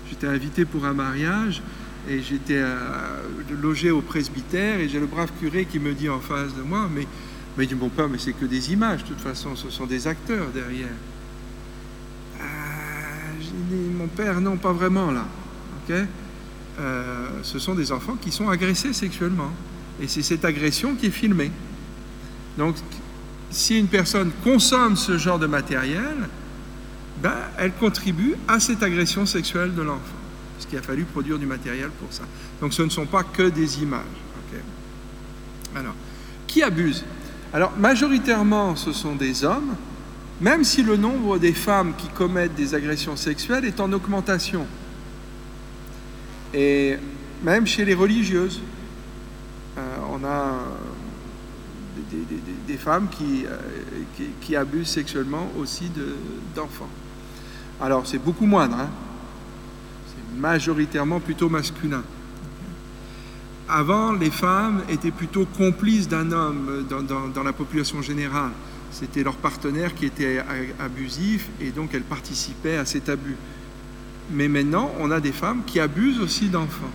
[0.09, 1.61] j'étais invité pour un mariage
[2.07, 2.77] et j'étais euh,
[3.61, 6.89] logé au presbytère et j'ai le brave curé qui me dit en face de moi,
[6.93, 7.05] mais
[7.57, 10.07] mais il dit, père, mais c'est que des images, de toute façon, ce sont des
[10.07, 10.87] acteurs derrière.
[12.39, 12.43] Euh,
[13.69, 15.25] dit, mon père, non, pas vraiment là.
[16.79, 19.51] euh, ce sont des enfants qui sont agressés sexuellement.
[20.01, 21.51] Et c'est cette agression qui est filmée.
[22.57, 22.75] Donc,
[23.51, 26.29] si une personne consomme ce genre de matériel,
[27.21, 30.01] ben, elle contribue à cette agression sexuelle de l'enfant.
[30.55, 32.23] Parce qu'il a fallu produire du matériel pour ça.
[32.61, 34.01] Donc, ce ne sont pas que des images.
[35.75, 35.95] Alors,
[36.47, 37.03] qui abuse?
[37.53, 39.75] Alors majoritairement ce sont des hommes,
[40.41, 44.65] même si le nombre des femmes qui commettent des agressions sexuelles est en augmentation.
[46.53, 46.97] Et
[47.43, 48.61] même chez les religieuses,
[49.77, 50.55] euh, on a
[52.67, 53.57] des, femmes euh,
[54.15, 55.91] qui, qui, abusent sexuellement aussi
[56.55, 56.89] d'enfants.
[57.81, 58.89] Alors c'est beaucoup moindre, hein.
[60.07, 62.03] c'est majoritairement plutôt masculin.
[63.67, 66.85] Avant, les femmes étaient plutôt complices d'un homme
[67.33, 68.51] dans, la population générale.
[68.91, 70.41] C'était leur partenaire qui était
[70.79, 73.35] abusif et donc elles participaient à cet abus.
[74.31, 76.91] Mais maintenant, on a des femmes qui abusent aussi d'enfants.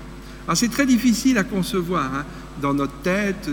[0.46, 2.24] Alors c'est très difficile à concevoir hein.
[2.62, 3.50] dans notre tête.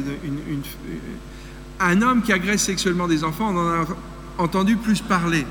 [1.80, 3.86] Un homme qui agresse sexuellement des enfants, on en a
[4.38, 5.46] entendu plus parler.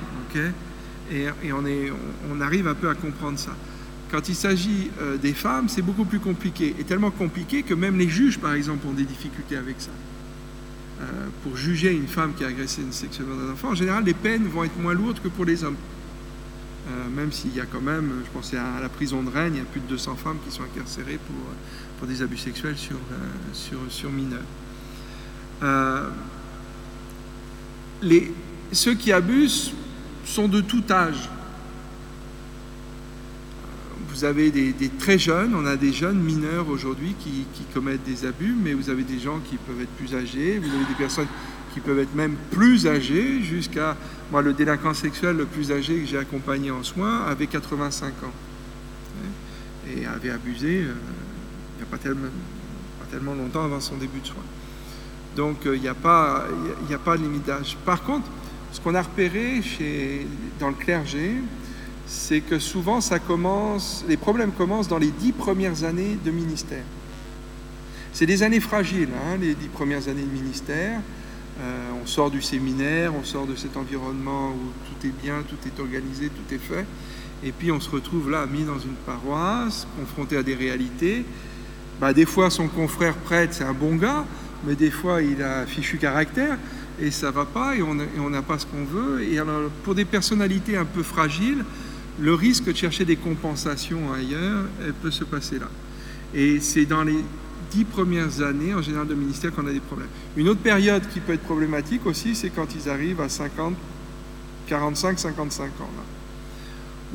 [1.10, 3.56] et, on, arrive un peu à comprendre ça.
[4.10, 6.74] Quand il s'agit euh, des femmes, c'est beaucoup plus compliqué.
[6.78, 9.90] Et tellement compliqué que même les juges, par exemple, ont des difficultés avec ça.
[11.00, 11.04] Euh,
[11.42, 14.64] pour juger une femme qui a agressé sexuellement un enfant, en général, les peines vont
[14.64, 15.76] être moins lourdes que pour les hommes.
[16.88, 19.58] Euh, même s'il y a quand même, je pensais à la prison de Rennes, il
[19.58, 21.18] y a plus de 200 femmes qui sont incarcérées
[21.98, 24.42] pour, des abus sexuels sur mineurs.
[28.02, 28.32] Les,
[28.72, 29.72] ceux qui abusent
[30.24, 31.28] sont de tout âge
[34.16, 38.54] vous avez des, très jeunes, on a des jeunes mineurs aujourd'hui qui, commettent des abus,
[38.58, 41.26] mais vous avez des gens qui peuvent être plus âgés, vous avez des personnes
[41.74, 43.94] qui peuvent être même plus âgées, jusqu'à,
[44.32, 48.32] moi, le délinquant sexuel le plus âgé que j'ai accompagné en soins avait 85 ans
[49.94, 50.94] et avait abusé euh,
[51.74, 54.36] il n'y a pas tellement, longtemps avant son début de soins.
[55.36, 56.46] Donc euh, il n'y a, pas,
[56.92, 57.76] a pas de limite d'âge.
[57.84, 58.26] Par contre,
[58.72, 60.26] ce qu'on a repéré chez,
[60.58, 61.34] dans le clergé,
[62.06, 66.84] c'est que souvent ça commence, les problèmes commencent dans les dix premières années de ministère.
[68.12, 71.00] C'est des années fragiles, hein, les dix premières années de ministère.
[71.60, 75.56] Euh, on sort du séminaire, on sort de cet environnement où tout est bien, tout
[75.66, 76.86] est organisé, tout est fait.
[77.44, 81.24] Et puis on se retrouve là, mis dans une paroisse, confronté à des réalités.
[82.00, 84.24] Bah, des fois, son confrère prêtre, c'est un bon gars,
[84.66, 86.58] mais des fois, il a fichu caractère
[87.00, 89.22] et ça va pas et on n'a pas ce qu'on veut.
[89.22, 91.64] Et alors, pour des personnalités un peu fragiles,
[92.18, 95.68] le risque de chercher des compensations ailleurs, elle peut se passer là.
[96.34, 97.18] Et c'est dans les
[97.70, 100.08] dix premières années, en général, de ministère qu'on a des problèmes.
[100.36, 103.74] Une autre période qui peut être problématique aussi, c'est quand ils arrivent à 50,
[104.66, 105.90] 45, 55 ans,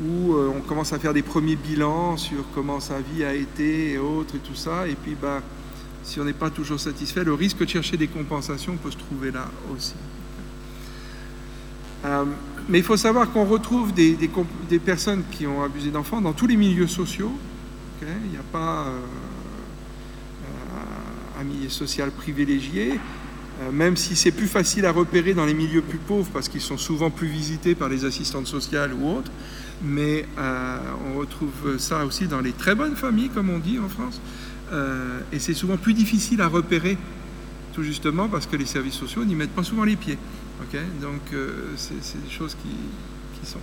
[0.02, 3.92] où euh, on commence à faire des premiers bilans sur comment sa vie a été
[3.92, 4.86] et autres et tout ça.
[4.88, 5.42] Et puis, bah,
[6.02, 9.30] si on n'est pas toujours satisfait, le risque de chercher des compensations peut se trouver
[9.30, 9.94] là aussi.
[12.04, 12.24] Euh,
[12.68, 14.16] mais il faut savoir qu'on retrouve des,
[14.84, 17.32] personnes qui ont abusé d'enfants dans tous les milieux sociaux.
[18.00, 19.00] il n'y a pas euh,
[21.40, 22.98] un milieu social privilégié.
[23.60, 26.60] euh, même si c'est plus facile à repérer dans les milieux plus pauvres parce qu'ils
[26.60, 29.30] sont souvent plus visités par les assistantes sociales ou autres.
[29.82, 33.88] Mais euh, on retrouve ça aussi dans les très bonnes familles, comme on dit en
[33.88, 34.20] France.
[34.72, 36.96] Euh, et c'est souvent plus difficile à repérer,
[37.74, 40.18] tout justement parce que les services sociaux n'y mettent pas souvent les pieds.
[41.00, 41.20] Donc
[41.76, 43.58] c'est des choses qui, sont.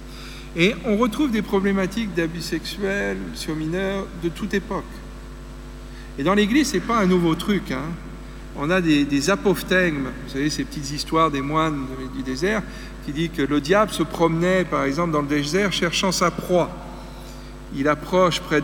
[0.56, 4.84] Et on retrouve des problématiques d'abus sexuels sur mineurs de toute époque.
[6.20, 7.72] Et dans l'Église, c'est pas un nouveau truc.
[7.72, 7.94] Hein
[8.58, 9.56] on a des, des, vous
[10.28, 12.62] savez, ces petites histoires des moines du désert,
[13.06, 16.70] qui dit que le diable se promenait, par exemple, dans le désert cherchant sa proie.
[17.76, 18.62] Il approche près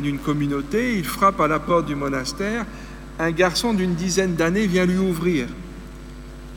[0.00, 2.66] d'une communauté, il frappe à la porte du monastère,
[3.18, 5.46] un garçon d'une dizaine d'années vient lui ouvrir.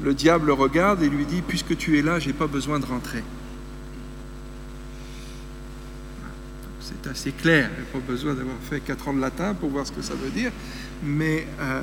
[0.03, 2.85] Le diable le regarde et lui dit, puisque tu es là, j'ai pas besoin de
[2.85, 3.23] rentrer.
[6.79, 9.69] C'est assez clair, il n'y a pas besoin d'avoir fait quatre ans de latin pour
[9.69, 10.51] voir ce que ça veut dire
[11.03, 11.81] mais euh,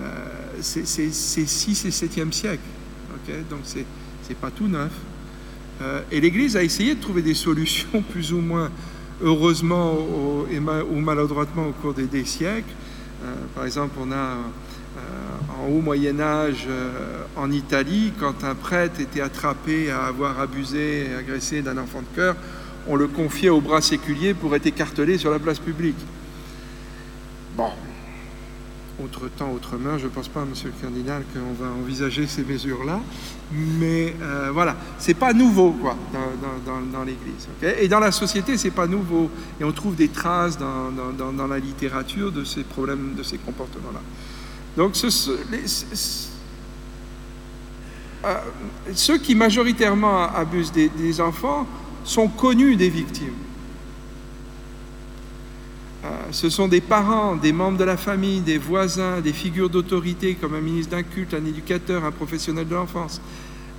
[0.61, 2.63] c'est 6 et 7e siècle.
[3.51, 4.93] Donc c'est pas tout neuf.
[5.83, 8.71] Euh, et l'Église a essayé de trouver des solutions plus ou moins
[9.23, 12.73] heureusement ou, maladroitement au cours des, siècles.
[13.25, 14.37] Euh, par exemple, on a
[15.61, 16.67] en haut Moyen Âge
[17.37, 22.17] en Italie, quand un prêtre était attrapé à avoir abusé et agressé d'un enfant de
[22.17, 22.37] cœur,
[22.87, 25.99] on le confiait au bras séculier pour être écartelé sur la place publique.
[27.57, 27.71] Bon,
[29.03, 29.99] autre temps, autre main.
[29.99, 33.01] Je ne pense pas, monsieur le cardinal, qu'on va envisager ces mesures-là.
[33.53, 37.49] Mais euh, voilà, c'est pas nouveau quoi, dans, l'Église.
[37.81, 39.31] et dans la société, c'est pas nouveau.
[39.61, 44.01] Et on trouve des traces dans, la littérature de ces problèmes, de ces comportements-là.
[44.77, 44.97] Donc,
[48.25, 48.35] euh,
[48.95, 51.67] ceux qui majoritairement abusent des enfants
[52.05, 53.35] sont connus des victimes.
[56.05, 60.35] Euh, ce sont des parents, des membres de la famille, des voisins, des figures d'autorité
[60.35, 63.23] comme un ministre d'un culte, un éducateur, un professionnel de l'enfance.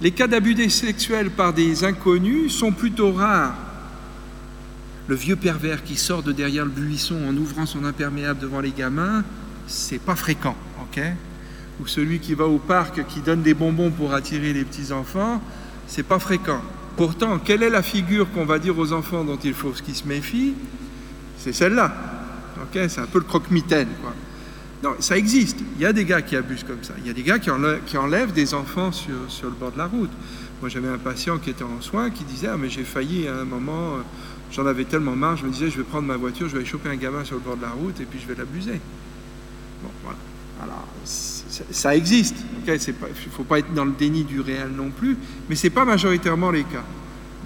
[0.02, 3.54] Les cas d'abus sexuels par des inconnus sont plutôt rares.
[5.08, 8.72] Le vieux pervers qui sort de derrière le buisson en ouvrant son imperméable devant les
[8.72, 9.24] gamins,
[9.68, 11.04] c'est pas fréquent, ok?
[11.80, 15.42] Ou celui qui va au parc qui donne des bonbons pour attirer les petits enfants,
[15.86, 16.62] c'est pas fréquent.
[16.98, 20.08] Pourtant, quelle est la figure qu'on va dire aux enfants dont il faut qu'ils se
[20.08, 20.56] méfient?
[21.38, 22.15] C'est celle-là
[22.74, 23.90] c'est un peu le croque-mitaine.
[24.84, 25.58] Non, ça existe.
[25.76, 26.94] Il y a des gars qui abusent comme ça.
[27.00, 29.88] Il y a des gars qui enlèvent, des enfants sur, sur, le bord de la
[29.88, 30.12] route.
[30.62, 33.40] Moi, j'avais un patient qui était en soins qui disait ah, mais j'ai failli à
[33.40, 34.02] un moment, euh,
[34.52, 36.90] j'en avais tellement marre, je me disais je vais prendre ma voiture, je vais choper
[36.90, 38.80] un gamin sur le bord de la route et puis je vais l'abuser.
[39.84, 40.18] Bon, voilà.
[40.64, 42.38] Alors, ça existe.
[42.66, 45.18] il ne faut pas être dans le déni du réel non plus,
[45.50, 46.84] mais ce n'est pas majoritairement les cas.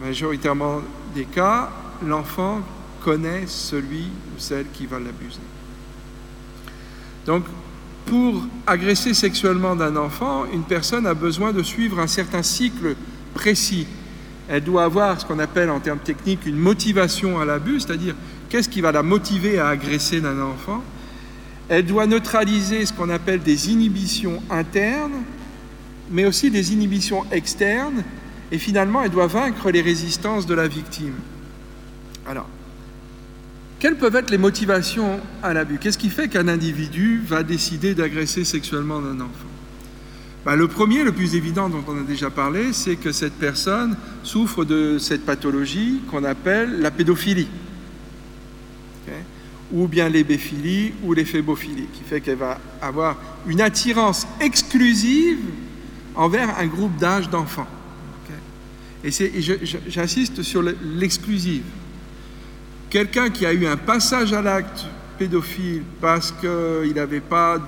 [0.01, 0.81] Majoritairement
[1.15, 1.69] des cas,
[2.05, 2.61] l'enfant
[3.03, 5.39] connaît celui ou celle qui va l'abuser.
[7.25, 7.43] Donc,
[8.05, 12.95] pour agresser sexuellement d'un enfant, une personne a besoin de suivre un certain cycle
[13.33, 13.85] précis.
[14.47, 18.15] Elle doit avoir ce qu'on appelle en termes techniques une motivation à l'abus, c'est-à-dire
[18.49, 20.83] qu'est-ce qui va la motiver à agresser d'un enfant.
[21.67, 25.21] Elle doit neutraliser ce qu'on appelle des inhibitions internes,
[26.09, 28.03] mais aussi des inhibitions externes,
[28.51, 31.13] et finalement elle doit vaincre les résistances de la victime.
[32.27, 32.47] Alors,
[33.79, 35.79] quelles peuvent être les motivations à l'abus?
[35.79, 39.49] Qu'est-ce qui fait qu'un individu va décider d'agresser sexuellement un enfant?
[40.45, 43.95] Ben, Le premier, le plus évident dont on a déjà parlé, c'est que cette personne
[44.23, 47.47] souffre de cette pathologie qu'on appelle la pédophilie,
[49.71, 55.37] ou bien l'hébéphilie ou l'éphébophile, qui fait qu'elle va avoir une attirance exclusive
[56.15, 57.67] envers un groupe d'âge d'enfants.
[59.03, 59.11] Et
[59.87, 61.63] j'insiste sur l'exclusive.
[62.89, 64.85] Quelqu'un qui a eu un passage à l'acte
[65.19, 67.59] pédophile parce qu'il n'avait pas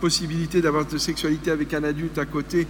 [0.00, 2.66] possibilité d'avoir de sexualité avec un adulte à côté,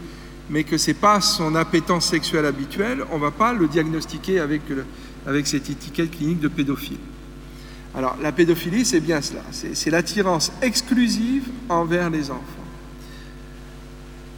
[0.50, 4.40] mais que ce n'est pas son appétence sexuelle habituelle, on ne va pas le diagnostiquer
[4.40, 4.62] avec,
[5.26, 6.98] avec cette étiquette clinique de pédophile.
[7.94, 12.59] Alors la pédophilie, c'est bien cela, c'est l'attirance exclusive envers les enfants.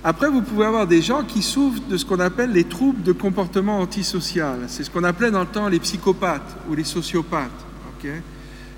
[0.05, 3.13] Après, vous pouvez avoir des gens qui souffrent de ce qu'on appelle les troubles de
[3.13, 4.59] comportement antisocial.
[4.67, 7.51] C'est ce qu'on appelait dans le temps les psychopathes ou les sociopathes.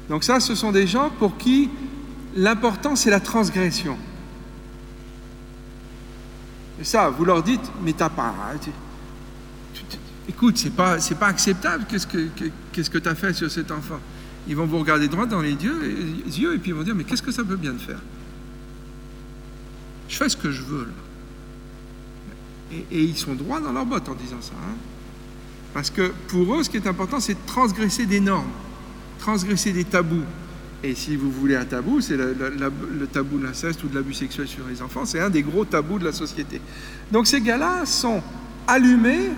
[0.08, 1.70] Donc ça, ce sont des gens pour qui
[2.36, 3.96] l'important, c'est la transgression.
[6.80, 8.34] Et ça, vous leur dites, mais t'as pas...
[10.28, 12.28] écoute, c'est pas, c'est pas acceptable, qu'est-ce que
[12.72, 14.00] qu'est-ce que tu as fait sur cet enfant?
[14.46, 17.22] Ils vont vous regarder droit dans les yeux, et puis ils vont dire, mais qu'est-ce
[17.22, 18.00] que ça peut bien faire?
[20.08, 21.03] Je fais ce que je veux, là.
[22.72, 24.54] Et, ils sont droits dans leur bottes en disant ça.
[24.54, 24.74] Hein.
[25.72, 28.50] Parce que pour eux, ce qui est important, c'est de transgresser des normes,
[29.18, 30.24] transgresser des tabous.
[30.82, 34.46] Et si vous voulez un tabou, c'est le, tabou de l'inceste ou de l'abus sexuel
[34.46, 35.06] sur les enfants.
[35.06, 36.60] C'est un des gros tabous de la société.
[37.10, 38.22] Donc ces gars-là sont
[38.66, 39.30] allumés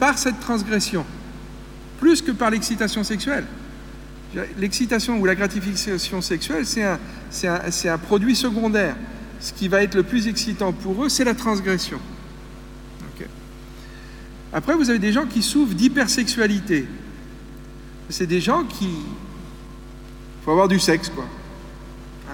[0.00, 1.04] par cette transgression,
[2.00, 3.44] plus que par l'excitation sexuelle.
[4.58, 8.96] L'excitation ou la gratification sexuelle, c'est un, produit secondaire.
[9.40, 11.98] Ce qui va être le plus excitant pour eux, c'est la transgression.
[14.58, 16.88] Après, vous avez des gens qui souffrent d'hypersexualité.
[18.08, 18.88] C'est des gens qui...
[18.88, 21.26] Il faut avoir du sexe, quoi.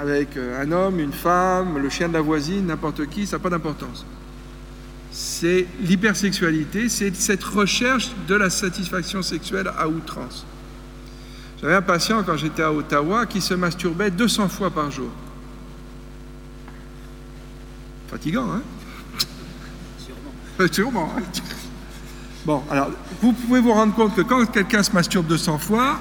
[0.00, 3.42] Avec euh, un homme, une femme, le chien de la voisine, n'importe qui, ça n'a
[3.42, 4.06] pas d'importance.
[5.12, 10.46] C'est l'hypersexualité, c'est cette recherche de la satisfaction sexuelle à outrance.
[11.60, 15.10] J'avais un patient quand j'étais à Ottawa qui se masturbait 200 fois par jour.
[18.08, 18.62] Fatigant, hein?
[19.98, 20.72] Sûrement.
[20.72, 21.12] Sûrement.
[21.18, 21.22] Hein
[22.44, 22.90] bon, alors,
[23.20, 25.98] vous pouvez vous rendre compte que quand quelqu'un se masturbe 200 fois,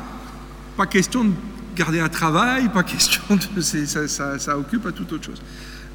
[0.78, 1.32] pas question de
[1.76, 3.62] garder un travail, pas question de.
[3.62, 5.42] Ça, occupe à toute autre chose.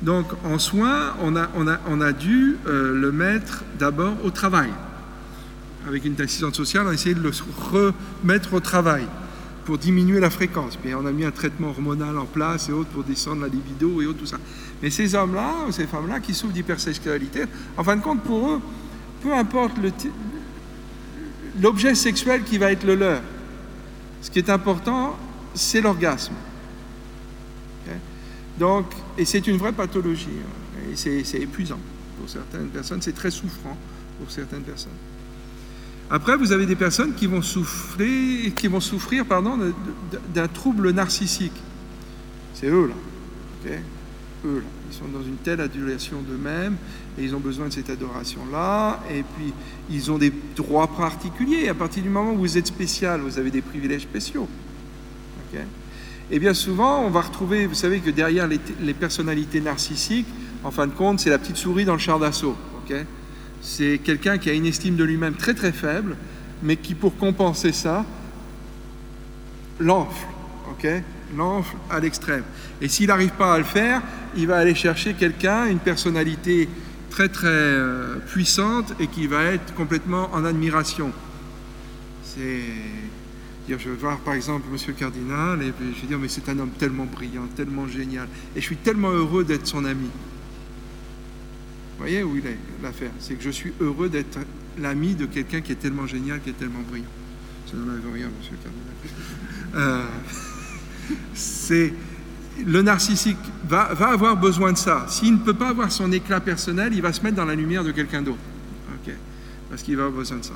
[0.02, 4.70] Donc, en soins, on a, dû euh, le mettre d'abord au travail.
[5.86, 7.32] Avec une assistante sociale, on a essayé de le
[7.72, 9.04] remettre au travail
[9.68, 10.76] pour diminuer la fréquence.
[10.76, 14.00] Puis on a mis un traitement hormonal en place et autres pour descendre la libido
[14.00, 14.38] et autres, tout ça.
[14.82, 17.44] Mais ces hommes-là, ou ces femmes-là qui souffrent d'hypersexualité,
[17.76, 18.60] en fin de compte, pour eux,
[19.22, 19.74] peu importe
[21.60, 23.20] l'objet sexuel qui va être le leur,
[24.22, 25.16] ce qui est important,
[25.54, 26.34] c'est l'orgasme.
[28.58, 28.86] Donc,
[29.16, 30.26] et c'est une vraie pathologie.
[30.26, 30.92] Hein.
[30.96, 31.78] c'est épuisant
[32.18, 33.76] pour certaines personnes, c'est très souffrant
[34.18, 34.98] pour certaines personnes.
[36.10, 39.24] Après, vous avez des personnes qui vont souffrir, qui vont souffrir
[40.34, 41.52] d'un trouble narcissique.
[42.54, 43.70] C'est eux, là.
[44.44, 44.68] Eux, là.
[44.90, 46.76] Ils sont dans une telle adulation d'eux-mêmes
[47.18, 49.00] et ils ont besoin de cette adoration-là.
[49.10, 49.52] Et puis,
[49.90, 51.68] ils ont des droits particuliers.
[51.68, 54.48] À partir du moment où vous êtes spécial, vous avez des privilèges spéciaux.
[56.30, 60.28] et bien souvent, on va retrouver, vous savez que derrière les, personnalités narcissiques,
[60.64, 62.56] en fin de compte, c'est la petite souris dans le char d'assaut.
[63.60, 66.16] C'est quelqu'un qui a une estime de lui-même très très faible,
[66.62, 68.06] mais qui pour compenser ça,
[69.78, 70.26] l'enfle,
[71.36, 72.44] L'enfle à l'extrême.
[72.80, 74.02] Et s'il n'arrive pas à le faire,
[74.36, 76.68] il va aller chercher quelqu'un, une personnalité
[77.10, 81.12] très très euh, puissante et qui va être complètement en admiration.
[82.22, 82.62] C'est
[83.68, 86.58] je vais voir par exemple Monsieur le cardinal et je vais dire mais c'est un
[86.58, 88.26] homme tellement brillant, tellement génial
[88.56, 90.06] et je suis tellement heureux d'être son ami.
[91.98, 93.10] Vous voyez où il est l'affaire?
[93.18, 94.38] C'est que je suis heureux d'être
[94.78, 97.06] l'ami de quelqu'un qui est tellement génial, qui est tellement brillant.
[97.66, 98.94] Ça n'enlève rien, monsieur le cardinal.
[99.74, 100.06] Euh,
[101.34, 101.92] c'est
[102.64, 103.38] le narcissique
[103.68, 105.06] va, avoir besoin de ça.
[105.08, 107.84] S'il ne peut pas avoir son éclat personnel, il va se mettre dans la lumière
[107.84, 108.38] de quelqu'un d'autre.
[109.70, 110.54] Parce qu'il va avoir besoin de ça.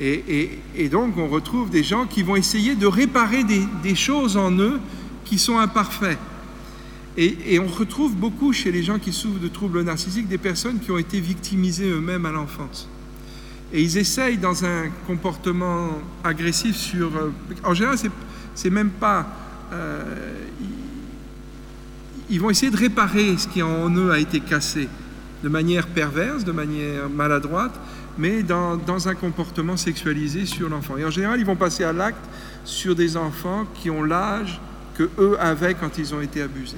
[0.00, 4.80] Et, donc, on retrouve des gens qui vont essayer de réparer des choses en eux
[5.24, 6.18] qui sont imparfaits.
[7.20, 10.92] Et, on retrouve beaucoup chez les gens qui souffrent de troubles narcissiques des personnes qui
[10.92, 12.88] ont été victimisées eux-mêmes à l'enfance.
[13.72, 17.08] Et ils essayent dans un comportement agressif sur...
[17.16, 17.32] Euh,
[17.64, 17.98] en général,
[18.54, 19.26] c'est même pas...
[19.72, 20.04] Euh,
[22.30, 24.88] ils vont essayer de réparer ce qui en eux a été cassé
[25.42, 27.78] de manière perverse, de manière maladroite,
[28.18, 30.96] mais dans, un comportement sexualisé sur l'enfant.
[30.96, 32.24] Et en général, ils vont passer à l'acte
[32.64, 34.60] sur des enfants qui ont l'âge
[34.96, 36.76] que eux avaient quand ils ont été abusés.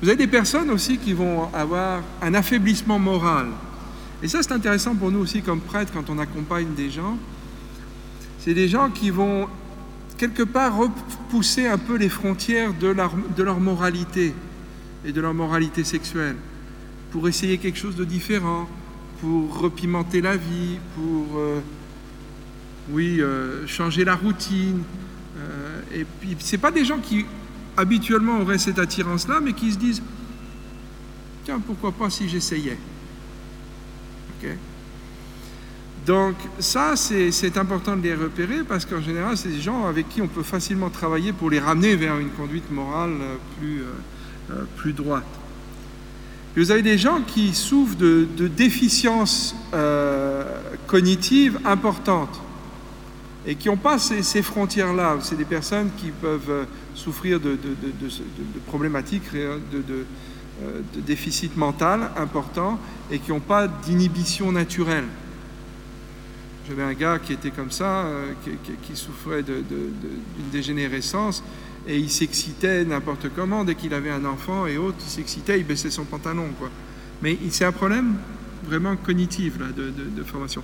[0.00, 3.48] Vous avez des personnes aussi qui vont avoir un affaiblissement moral.
[4.22, 7.18] Et ça, c'est intéressant pour nous aussi comme prêtres quand on accompagne des gens.
[8.40, 9.48] C'est des gens qui vont
[10.16, 14.34] quelque part repousser un peu les frontières de leur, moralité
[15.04, 16.36] et de leur moralité sexuelle.
[17.10, 18.68] Pour essayer quelque chose de différent,
[19.20, 21.60] pour repimenter la vie, pour, euh,
[22.90, 24.82] oui, euh, changer la routine.
[25.38, 27.26] Euh, et puis, c'est pas des gens qui
[27.76, 30.02] habituellement auraient cette attirance-là, mais qui se disent
[31.44, 32.78] tiens, pourquoi pas si j'essayais?
[36.06, 40.20] Donc ça, c'est important de les repérer parce qu'en général, c'est des gens avec qui
[40.20, 43.84] on peut facilement travailler pour les ramener vers une conduite morale euh, plus, euh,
[44.50, 45.24] euh, plus droite.
[46.56, 49.54] vous avez des gens qui souffrent de, déficiences
[50.88, 52.40] cognitives importantes
[53.46, 55.16] et qui n'ont pas ces, frontières-là.
[55.20, 57.56] C'est des personnes qui peuvent souffrir de,
[58.66, 59.58] problématiques, euh,
[60.94, 62.78] de, déficit mental important
[63.10, 65.06] et qui n'ont pas d'inhibition naturelle.
[66.68, 68.32] J'avais un gars qui était comme ça, euh,
[68.82, 71.42] qui, souffrait d'une dégénérescence
[71.88, 73.64] et il s'excitait n'importe comment.
[73.64, 76.48] Dès qu'il avait un enfant et autres, il s'excitait, il baissait son pantalon.
[76.58, 76.70] Quoi.
[77.22, 78.14] Mais c'est un problème
[78.64, 80.62] vraiment cognitif là, de, formation.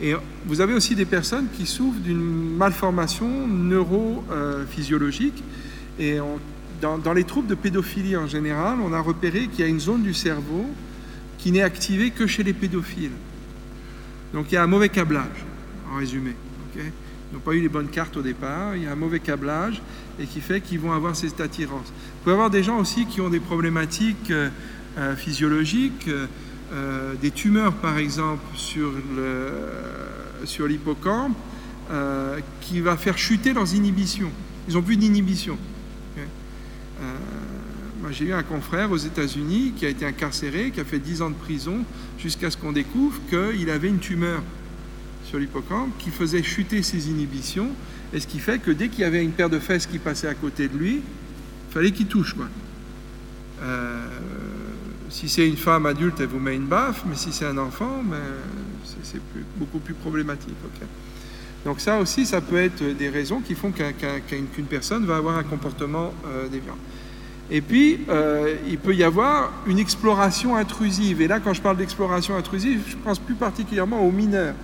[0.00, 0.14] Et
[0.46, 5.42] vous avez aussi des personnes qui souffrent d'une malformation neurophysiologique.
[5.98, 6.18] Et
[6.80, 10.02] dans, les troubles de pédophilie en général, on a repéré qu'il y a une zone
[10.02, 10.66] du cerveau
[11.38, 13.12] qui n'est activée que chez les pédophiles.
[14.32, 15.44] Donc il y a un mauvais câblage,
[15.92, 16.34] en résumé.
[16.76, 19.82] Ils n'ont pas eu les bonnes cartes au départ, il y a un mauvais câblage
[20.18, 21.86] et qui fait qu'ils vont avoir cette attirance.
[21.86, 24.48] Vous pouvez avoir des gens aussi qui ont des problématiques euh,
[24.98, 26.08] euh, physiologiques,
[26.72, 29.50] euh, des tumeurs par exemple sur, le,
[30.44, 31.36] sur l'hippocampe,
[32.60, 34.30] qui va faire chuter leurs inhibitions.
[34.68, 35.56] Ils n'ont plus d'inhibition.
[38.10, 41.30] J'ai eu un confrère aux États-Unis qui a été incarcéré, qui a fait 10 ans
[41.30, 41.84] de prison
[42.18, 44.42] jusqu'à ce qu'on découvre qu'il avait une tumeur
[45.24, 47.70] sur l'hippocampe qui faisait chuter ses inhibitions,
[48.12, 50.28] et ce qui fait que dès qu'il y avait une paire de fesses qui passait
[50.28, 51.02] à côté de lui,
[51.68, 52.34] il fallait qu'il touche.
[53.60, 54.06] Euh,
[55.10, 58.02] si c'est une femme adulte, elle vous met une baffe, mais si c'est un enfant,
[58.04, 58.16] ben,
[59.02, 59.20] c'est
[59.56, 60.54] beaucoup plus problématique.
[61.64, 65.42] Donc ça aussi, ça peut être des raisons qui font qu'une personne va avoir un
[65.42, 66.76] comportement euh, déviant.
[67.50, 71.22] Et puis, euh, il peut y avoir une exploration intrusive.
[71.22, 74.54] Et là, quand je parle d'exploration intrusive, je pense plus particulièrement aux mineurs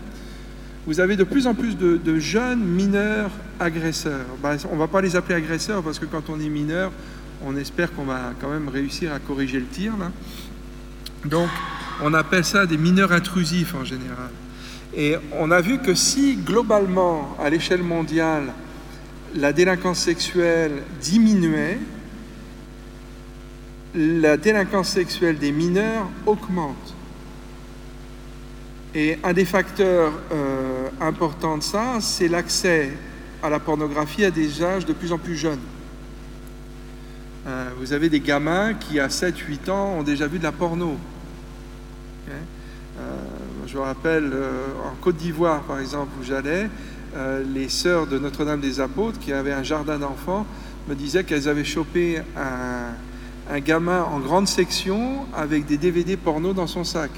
[0.87, 4.27] vous avez de plus en plus de, jeunes mineurs agresseurs.
[4.43, 6.93] Ben, on ne va pas les appeler agresseurs parce que quand on est mineur,
[7.45, 9.93] on espère qu'on va quand même réussir à corriger le tir.
[11.25, 11.49] Donc,
[12.03, 14.31] on appelle ça des mineurs intrusifs en général.
[14.95, 18.53] Et on a vu que si globalement, à l'échelle mondiale,
[19.35, 21.79] la délinquance sexuelle diminuait,
[23.95, 26.95] la délinquance sexuelle des mineurs augmente.
[28.95, 32.93] Et un des facteurs euh, importants de ça, c'est l'accès
[33.43, 35.61] à la pornographie à des âges de plus en plus jeunes.
[37.47, 40.97] Euh, vous avez des gamins qui, à 7-8 ans, ont déjà vu de la porno.
[42.29, 42.33] Euh,
[43.67, 44.33] je me rappelle,
[44.85, 46.71] en Côte d'Ivoire, par exemple, où j'allais,
[47.53, 50.47] les sœurs de Notre-Dame des Apôtres, qui avaient un jardin d'enfants,
[50.89, 52.93] me disaient qu'elles avaient chopé un,
[53.51, 57.11] un gamin en grande section avec des DVD porno dans son sac.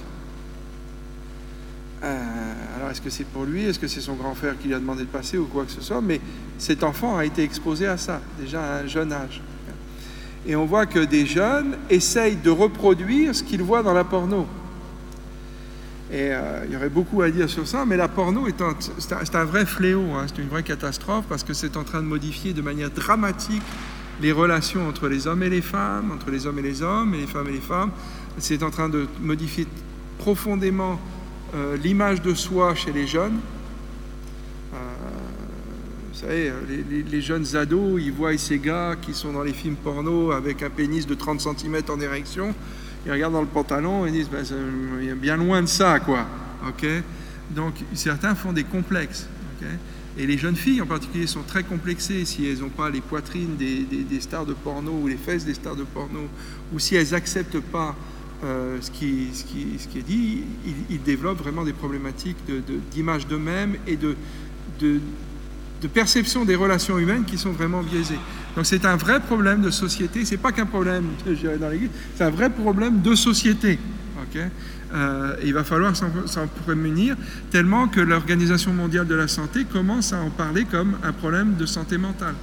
[2.03, 3.65] Euh, alors est-ce que c'est pour lui?
[3.65, 5.71] Est-ce que c'est son grand frère qui lui a demandé de passer ou quoi que
[5.71, 6.01] ce soit?
[6.01, 6.21] Mais
[6.59, 9.41] cet enfant a été exposé à ça, déjà à un jeune âge.
[10.47, 14.47] Et on voit que des jeunes essayent de reproduire ce qu'ils voient dans la porno.
[16.13, 18.47] Et euh, il y aurait beaucoup à dire sur ça, mais la porno
[18.99, 20.27] c'est un, vrai fléau, hein.
[20.29, 23.63] c'est une vraie catastrophe parce que c'est en train de modifier de manière dramatique
[24.21, 27.19] les relations entre les hommes et les femmes, entre les hommes et les hommes, et
[27.19, 27.91] les femmes et les femmes.
[28.39, 29.67] C'est en train de modifier
[30.19, 31.01] profondément
[31.55, 33.39] euh, l'image de soi chez les jeunes.
[34.75, 34.77] Euh,
[36.13, 36.53] vous savez,
[37.11, 40.71] les, jeunes ados, ils voient ces gars qui sont dans les films porno avec un
[40.71, 42.55] pénis de 30 cm en érection,
[43.05, 46.27] ils regardent dans le pantalon et disent, ben, a bien loin de ça, quoi.
[46.67, 46.87] ok?
[47.51, 49.29] Donc certains font des complexes.
[50.19, 52.25] Et les jeunes filles en particulier sont très complexées.
[52.25, 55.55] Si elles n'ont pas les poitrines des, des, stars de porno ou les fesses des
[55.55, 56.29] stars de porno,
[56.73, 57.95] ou si elles n'acceptent pas
[58.45, 60.43] euh, ce, qui, ce, qui, est dit,
[60.91, 62.37] il, développe vraiment des problématiques
[62.93, 64.17] d'image de, d'eux-mêmes et de,
[65.89, 68.19] perception des relations humaines qui sont vraiment biaisées.
[68.57, 71.05] Donc c'est un vrai problème de société, c'est pas qu'un problème
[71.61, 73.79] dans l'Église, c'est un vrai problème de société.
[74.95, 77.17] Euh, il va falloir s'en prémunir
[77.51, 81.67] tellement que l'Organisation mondiale de la santé commence à en parler comme un problème de
[81.67, 82.35] santé mentale.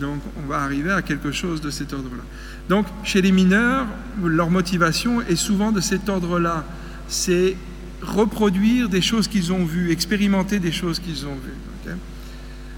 [0.00, 2.22] Donc on va arriver à quelque chose de cet ordre-là.
[2.68, 3.86] Donc chez les mineurs,
[4.22, 6.64] leur motivation est souvent de cet ordre-là.
[7.08, 7.56] C'est
[8.02, 11.94] reproduire des choses qu'ils ont vues, expérimenter des choses qu'ils ont vues.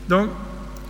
[0.08, 0.30] Donc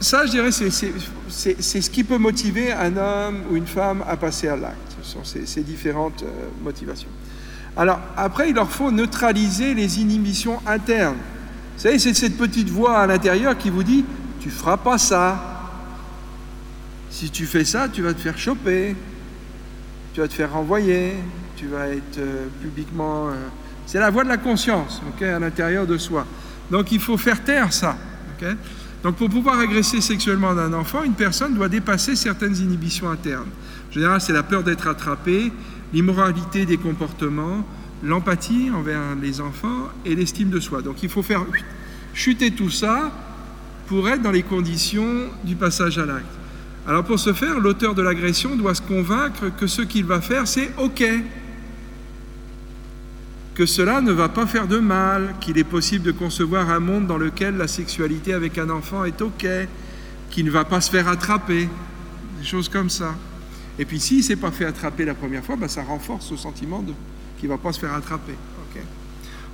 [0.00, 4.48] ça, je dirais, c'est ce qui peut motiver un homme ou une femme à passer
[4.48, 4.96] à l'acte.
[5.02, 7.10] Ce sont ces, différentes euh, motivations.
[7.76, 11.18] Alors après, il leur faut neutraliser les inhibitions internes.
[11.76, 14.04] Vous savez, c'est cette petite voix à l'intérieur qui vous dit,
[14.40, 15.50] tu feras pas ça,
[17.10, 18.96] si tu fais ça, tu vas te faire choper,
[20.14, 21.14] tu vas te faire renvoyer,
[21.56, 23.28] tu vas être euh, publiquement...
[23.28, 23.32] Euh,
[23.86, 26.24] c'est la voix de la conscience, ok, à l'intérieur de soi.
[26.70, 27.96] Donc il faut faire taire ça.
[28.40, 28.56] ok
[29.02, 33.48] Donc pour pouvoir agresser sexuellement un enfant, une personne doit dépasser certaines inhibitions internes.
[33.88, 35.50] En général, c'est la peur d'être attrapé,
[35.92, 37.66] l'immoralité des comportements,
[38.02, 40.82] l'empathie envers les enfants et l'estime de soi.
[40.82, 41.44] Donc il faut faire
[42.12, 43.10] chuter tout ça
[43.86, 46.26] pour être dans les conditions du passage à l'acte.
[46.86, 50.46] Alors pour ce faire, l'auteur de l'agression doit se convaincre que ce qu'il va faire,
[50.46, 51.04] c'est OK,
[53.54, 57.06] que cela ne va pas faire de mal, qu'il est possible de concevoir un monde
[57.06, 59.46] dans lequel la sexualité avec un enfant est OK,
[60.30, 61.68] qu'il ne va pas se faire attraper,
[62.38, 63.14] des choses comme ça.
[63.78, 66.36] Et puis s'il ne s'est pas fait attraper la première fois, ben, ça renforce ce
[66.36, 66.84] sentiment
[67.38, 68.34] qu'il ne va pas se faire attraper.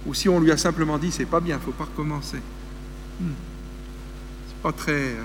[0.07, 2.39] Ou si on lui a simplement dit c'est pas bien, il faut pas recommencer.
[3.21, 3.33] Hmm.
[4.49, 5.17] C'est pas très euh,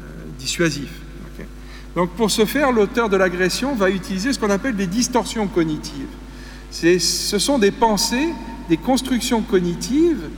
[0.00, 0.90] euh, dissuasif.
[1.94, 6.08] Donc pour ce faire, l'auteur de l'agression va utiliser ce qu'on appelle des distorsions cognitives.
[6.74, 8.34] Ce sont des pensées,
[8.68, 10.28] des constructions cognitives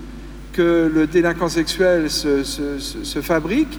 [0.52, 3.78] que le délinquant sexuel se, fabrique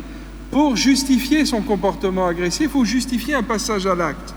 [0.49, 4.33] pour justifier son comportement agressif ou justifier un passage à l'acte.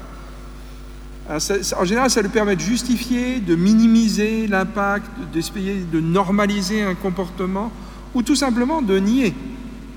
[1.31, 7.73] En général, ça lui permet de justifier, de minimiser l'impact, d'essayer de normaliser un comportement
[8.15, 9.33] ou tout simplement de nier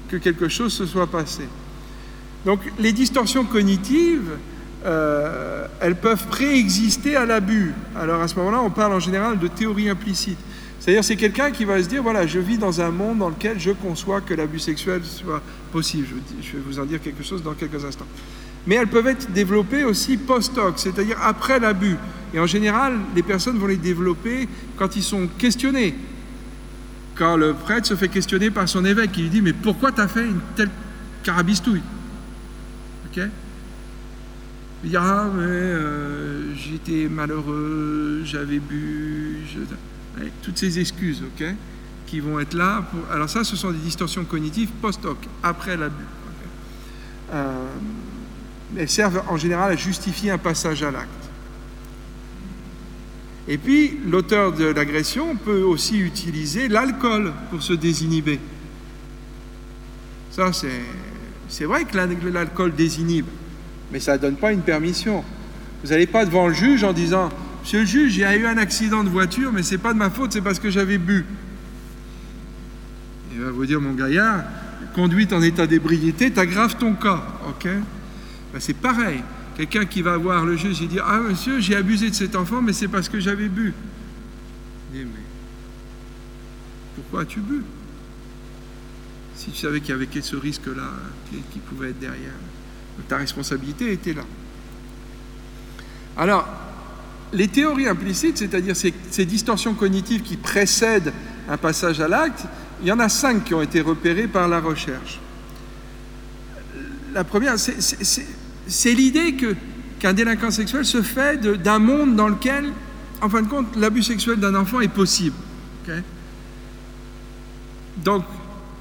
[0.07, 1.43] que quelque chose se soit passé.
[2.45, 4.37] Donc les distorsions cognitives,
[4.85, 7.73] euh, elles peuvent préexister à l'abus.
[7.95, 10.37] Alors à ce moment-là, on parle en général de théorie implicite.
[10.79, 13.57] C'est-à-dire c'est quelqu'un qui va se dire, voilà, je vis dans un monde dans lequel
[13.59, 16.07] je conçois que l'abus sexuel soit possible.
[16.41, 18.07] Je vais vous en dire quelque chose dans quelques instants.
[18.67, 21.97] Mais elles peuvent être développées aussi post-hoc, c'est-à-dire après l'abus.
[22.33, 25.95] Et en général, les personnes vont les développer quand ils sont questionnés.
[27.15, 30.01] Quand le prêtre se fait questionner par son évêque, il lui dit, mais pourquoi tu
[30.01, 30.69] as fait une telle
[31.23, 31.83] carabistouille?
[33.05, 33.23] Ok?
[34.83, 39.39] Il dit Ah, mais j'étais malheureux, j'avais bu,
[40.41, 41.45] toutes ces excuses, ok
[42.05, 42.83] Qui vont être là.
[42.91, 43.11] Pour...
[43.11, 46.03] Alors, ça, ce sont des distorsions cognitives post-hoc, après l'abus.
[47.33, 47.67] Euh,
[48.77, 51.09] elles servent en général à justifier un passage à l'acte.
[53.47, 58.39] Et puis, l'auteur de l'agression peut aussi utiliser l'alcool pour se désinhiber.
[60.31, 60.51] Ça,
[61.49, 61.97] c'est vrai que
[62.29, 63.25] l'alcool désinhibe,
[63.93, 65.23] mais ça ne donne pas une permission.
[65.83, 67.29] Vous n'allez pas devant le juge en disant
[67.61, 69.93] Monsieur le juge, il y a eu un accident de voiture, mais ce n'est pas
[69.93, 71.23] de ma faute, c'est parce que j'avais bu.
[73.31, 74.43] Il va vous dire Mon gaillard,
[74.95, 77.23] conduite en état d'ébriété, t'aggraves ton cas.
[77.47, 77.65] ok
[78.51, 79.21] ben, C'est pareil.
[79.55, 82.61] Quelqu'un qui va voir le juge et dire Ah, monsieur, j'ai abusé de cet enfant,
[82.61, 83.73] mais c'est parce que j'avais bu.
[84.91, 85.21] Il dit Mais
[86.95, 87.61] pourquoi as-tu bu
[89.35, 90.89] si tu savais qu'il y avait ce risque-là
[91.29, 92.31] qui, pouvait être derrière.
[93.07, 94.23] Ta responsabilité était là.
[96.17, 96.47] Alors,
[97.33, 101.11] les théories implicites, c'est-à-dire ces, distorsions cognitives qui précèdent
[101.49, 102.45] un passage à l'acte,
[102.81, 105.19] il y en a cinq qui ont été repérées par la recherche.
[107.13, 109.35] La première, c'est l'idée
[109.99, 112.71] qu'un délinquant sexuel se fait d'un monde dans lequel,
[113.21, 115.35] en fin de compte, l'abus sexuel d'un enfant est possible.
[117.97, 118.23] Donc,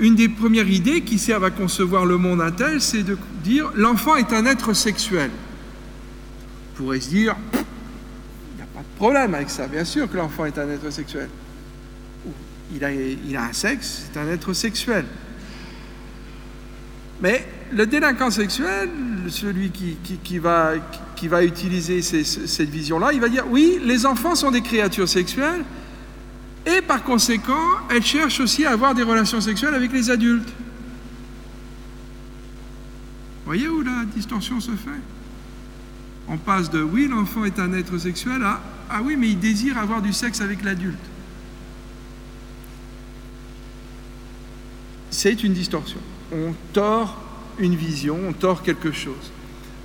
[0.01, 4.17] une des premières idées qui servent à concevoir le monde tel, c'est de dire l'enfant
[4.17, 5.31] est un être sexuel.
[6.73, 10.17] On pourrait se dire, il n'y a pas de problème avec ça, bien sûr que
[10.17, 11.29] l'enfant est un être sexuel.
[12.75, 15.05] Il a, il a un sexe, c'est un être sexuel.
[17.23, 18.91] Mais le délinquant sexuel,
[19.29, 20.73] celui qui, qui, va,
[21.15, 25.65] qui va, utiliser cette vision-là, il va dire, oui, les enfants sont des créatures sexuelles,
[26.67, 30.53] et par conséquent, elle cherche aussi à avoir des relations sexuelles avec les adultes.
[33.45, 35.01] Voyez où la distorsion se fait?
[36.29, 38.61] On passe de oui, l'enfant est un être sexuel à
[38.95, 40.99] ah oui, mais il désire avoir du sexe avec l'adulte.
[45.11, 46.01] C'est une distorsion.
[46.31, 47.19] On tord
[47.59, 49.33] une vision, on tord quelque chose.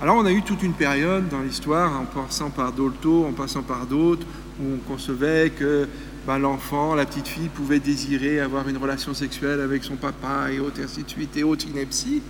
[0.02, 3.62] Alors on a eu toute une période dans l'histoire, en passant par Dolto, en passant
[3.62, 4.26] par d'autres,
[4.60, 5.88] où on concevait que
[6.36, 10.82] l'enfant, la petite fille pouvait désirer avoir une relation sexuelle avec son papa et autres,
[10.84, 12.20] ainsi de suite, et autres inepties.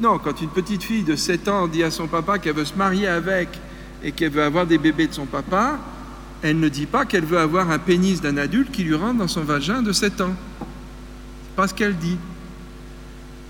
[0.00, 2.74] Non, quand une petite fille de 7 ans dit à son papa qu'elle veut se
[2.74, 3.48] marier avec
[4.02, 5.78] et qu'elle veut avoir des bébés de son papa,
[6.42, 9.28] elle ne dit pas qu'elle veut avoir un pénis d'un adulte qui lui rentre dans
[9.28, 10.34] son vagin de 7 ans.
[10.60, 12.18] C'est pas ce qu'elle dit.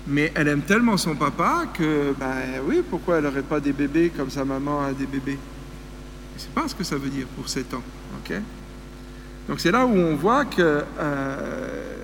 [0.07, 4.11] Mais elle aime tellement son papa que, ben oui, pourquoi elle n'aurait pas des bébés
[4.15, 5.37] comme sa maman a des bébés?
[6.37, 7.83] C'est pas ce que ça veut dire pour 7 ans,
[8.19, 8.35] ok?
[9.47, 11.95] Donc c'est là où on voit que euh,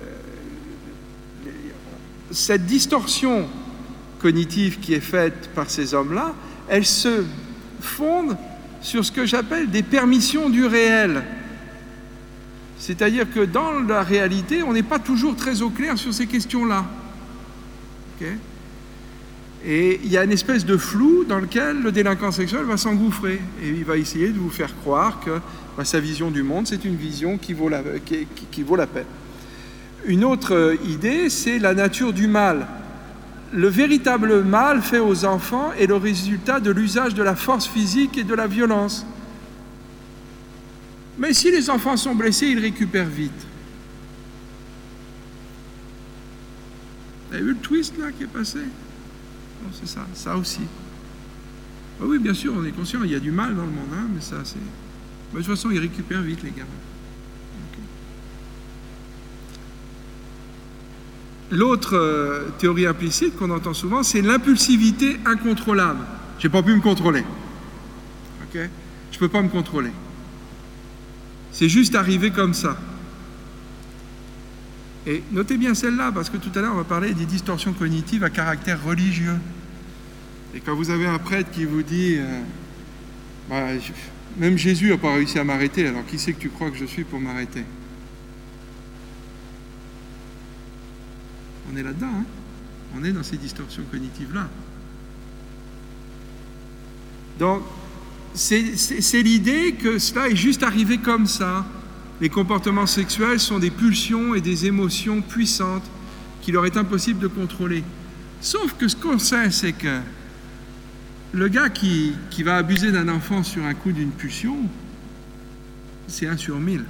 [2.30, 3.48] cette distorsion
[4.20, 6.34] cognitive qui est faite par ces hommes-là,
[6.68, 7.24] elle se
[7.80, 8.36] fonde
[8.80, 11.24] sur ce que j'appelle des permissions du réel.
[12.78, 16.84] C'est-à-dire que dans la réalité, on n'est pas toujours très au clair sur ces questions-là.
[19.64, 23.40] et il y a une espèce de flou dans lequel le délinquant sexuel va s'engouffrer.
[23.62, 25.40] Et il va essayer de vous faire croire que
[25.84, 27.82] sa vision du monde, c'est une vision qui vaut, la,
[28.50, 29.06] qui, vaut la peine.
[30.04, 32.66] Une autre euh, idée, c'est la nature du mal.
[33.52, 38.18] Le véritable mal fait aux enfants est le résultat de l'usage de la force physique
[38.18, 39.06] et de la violence.
[41.18, 43.46] Mais si les enfants sont blessés, ils récupèrent vite.
[47.28, 48.60] Vous avez vu le twist là qui est passé?
[49.72, 50.62] C'est ça, ça aussi.
[52.00, 53.90] Ah oui, bien sûr, on est conscient, il y a du mal dans le monde,
[53.94, 54.58] hein, mais ça c'est
[55.32, 56.66] mais de toute façon, ils récupèrent vite les gamins.
[61.50, 66.00] L'autre euh, théorie implicite qu'on entend souvent, c'est l'impulsivité incontrôlable.
[66.38, 67.24] J'ai pas pu me contrôler.
[68.40, 68.70] Je okay.
[69.10, 69.90] Je peux pas me contrôler.
[71.52, 72.78] C'est juste arrivé comme ça.
[75.06, 78.24] Et notez bien celle-là, parce que tout à l'heure, on va parler des distorsions cognitives
[78.24, 79.36] à caractère religieux.
[80.54, 82.40] Et quand vous avez un prêtre qui vous dit, euh,
[83.50, 83.66] bah,
[84.36, 86.84] même Jésus n'a pas réussi à m'arrêter, alors qui c'est que tu crois que je
[86.84, 87.64] suis pour m'arrêter?
[91.72, 92.24] On est là-dedans, hein?
[92.94, 94.48] On est dans ces distorsions cognitives-là.
[97.38, 97.62] Donc,
[98.34, 101.66] c'est l'idée que cela est juste arrivé comme ça.
[102.20, 105.84] Les comportements sexuels sont des pulsions et des émotions puissantes
[106.42, 107.82] qu'il leur est impossible de contrôler.
[108.40, 110.00] Sauf que ce qu'on sait, c'est que
[111.32, 114.56] le gars qui, qui va abuser d'un enfant sur un coup d'une pulsion,
[116.06, 116.84] c'est un sur mille.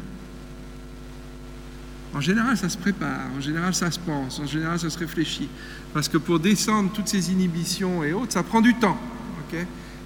[2.15, 5.49] En général, ça se prépare, en général, ça se pense, en général, ça se réfléchit.
[5.95, 8.99] Parce que pour descendre toutes ces inhibitions et autres, ça prend du temps.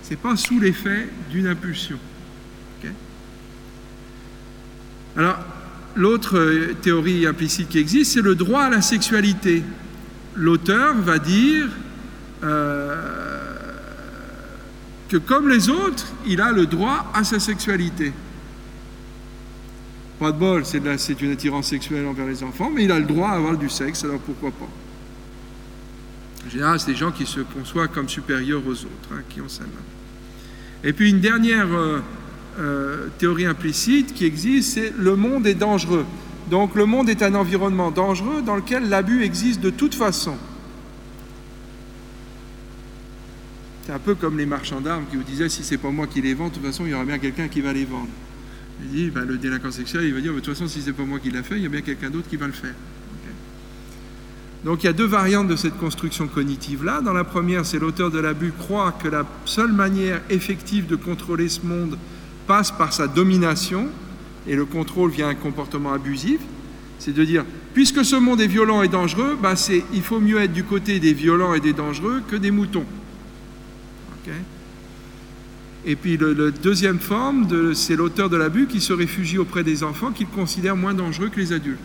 [0.03, 1.99] Ce n'est pas sous l'effet d'une impulsion.
[5.17, 5.39] Alors,
[5.95, 9.65] l'autre euh, théorie implicite qui existe, c'est le droit à la sexualité.
[10.35, 11.69] L'auteur va dire
[12.45, 13.36] euh,
[15.09, 18.13] que comme les autres, il a le droit à sa sexualité.
[20.19, 23.29] Pas de bol, c'est une attirance sexuelle envers les enfants, mais il a le droit
[23.29, 24.69] à avoir du sexe, alors pourquoi pas?
[26.47, 29.49] En général, c'est des gens qui se conçoivent comme supérieurs aux autres, hein, qui ont
[29.49, 29.65] ça.
[30.85, 32.01] Et puis une dernière euh,
[32.59, 36.07] euh, théorie implicite qui existe, c'est le monde est dangereux.
[36.51, 40.37] Donc le monde est un environnement dangereux dans lequel l'abus existe de toute façon.
[43.87, 46.21] C'est un peu comme les marchands d'armes qui vous disaient si c'est pas moi qui
[46.21, 48.09] les vends, de toute façon il y aura bien quelqu'un qui va les vendre.
[48.83, 51.05] Il dit, ben, le délinquant sexuel, il va dire, de toute façon, si c'est pas
[51.05, 52.75] moi qui l'a fait, il y a bien quelqu'un d'autre qui va le faire.
[54.65, 57.01] Donc il y a deux variantes de cette construction cognitive-là.
[57.01, 61.49] Dans la première, c'est l'auteur de l'abus croit que la seule manière effective de contrôler
[61.49, 61.97] ce monde
[62.49, 63.87] passe par sa domination,
[64.49, 66.41] et le contrôle vient un comportement abusif.
[66.99, 69.55] C'est de dire, puisque ce monde est violent et dangereux, ben
[69.93, 72.87] il faut mieux être du côté des violents et des dangereux que des moutons.
[75.85, 80.11] Et puis le, deuxième forme, c'est l'auteur de l'abus qui se réfugie auprès des enfants
[80.13, 81.79] qu'il considère moins dangereux que les adultes.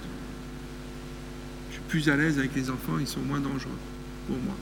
[1.70, 3.78] Je suis plus à l'aise avec les enfants, ils sont moins dangereux
[4.28, 4.56] pour moi.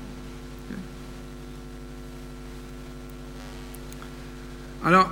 [4.85, 5.11] Alors,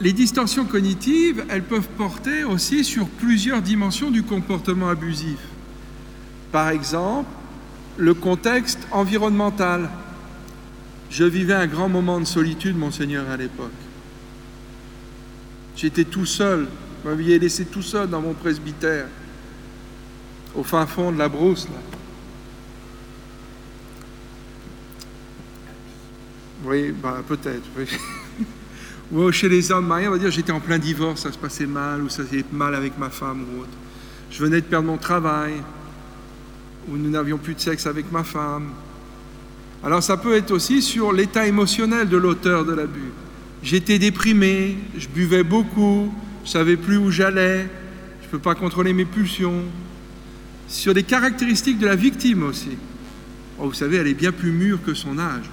[0.00, 5.38] les distorsions cognitives, elles peuvent porter aussi sur plusieurs dimensions du comportement abusif.
[6.50, 7.28] Par exemple,
[7.96, 9.88] le contexte environnemental.
[11.12, 13.70] Je vivais un grand moment de solitude, monseigneur, à l'époque.
[15.76, 16.66] J'étais tout seul.
[17.04, 19.08] Vous m'aviez laissé tout seul dans mon presbytère,
[20.54, 21.68] au fin fond de la brousse.
[21.68, 21.80] Là.
[26.64, 27.68] Oui, bah, peut-être.
[29.32, 32.00] chez les hommes mariés, on va dire j'étais en plein divorce, ça se passait mal,
[32.00, 33.76] ou ça s'est mal avec ma femme ou autre.
[34.30, 35.56] Je venais de perdre mon travail,
[36.88, 38.70] ou nous n'avions plus de sexe avec ma femme,
[39.84, 43.10] alors ça peut être aussi sur l'état émotionnel de l'auteur de l'abus.
[43.62, 46.12] J'étais déprimé, je buvais beaucoup,
[46.44, 47.68] je savais plus où j'allais,
[48.20, 49.62] je ne peux pas contrôler mes pulsions.
[50.68, 52.78] Sur les caractéristiques de la victime aussi.
[53.58, 55.50] Oh, vous savez, elle est bien plus mûre que son âge.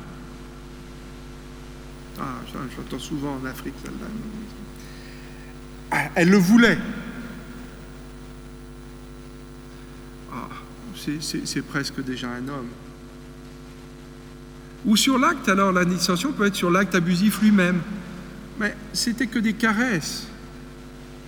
[2.20, 2.36] Ah,
[2.76, 4.08] j'entends souvent en Afrique celle-là.
[5.92, 6.78] Ah, elle le voulait.
[10.32, 10.48] Ah,
[10.96, 12.70] c'est presque déjà un homme.
[14.86, 17.82] Ou sur l'acte, alors la dissension peut être sur l'acte abusif lui-même.
[18.60, 20.28] Mais c'était que des caresses.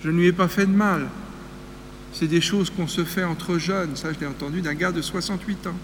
[0.02, 1.08] Je ne lui ai pas fait de mal.
[2.12, 3.96] C'est des choses qu'on se fait entre jeunes.
[3.96, 5.76] Ça, je l'ai entendu d'un gars de 68 ans.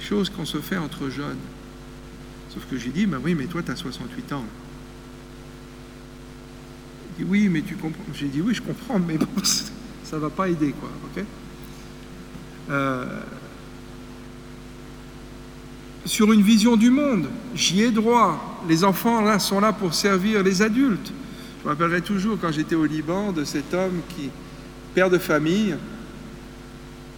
[0.00, 1.38] Choses qu'on se fait entre jeunes.
[2.50, 4.44] Sauf que j'ai dit, ben oui, mais toi, tu as 68 ans.
[7.18, 8.04] Il dit, oui, mais tu comprends.
[8.14, 10.90] J'ai dit, oui, je comprends, mais bon, ça ne va pas aider, quoi.
[11.04, 11.24] ok?
[12.70, 13.20] Euh,
[16.04, 17.28] sur une vision du monde.
[17.54, 18.62] J'y ai droit.
[18.68, 21.12] Les enfants là sont là pour servir les adultes.
[21.60, 24.30] Je me rappellerai toujours quand j'étais au Liban de cet homme qui,
[24.94, 25.76] père de famille,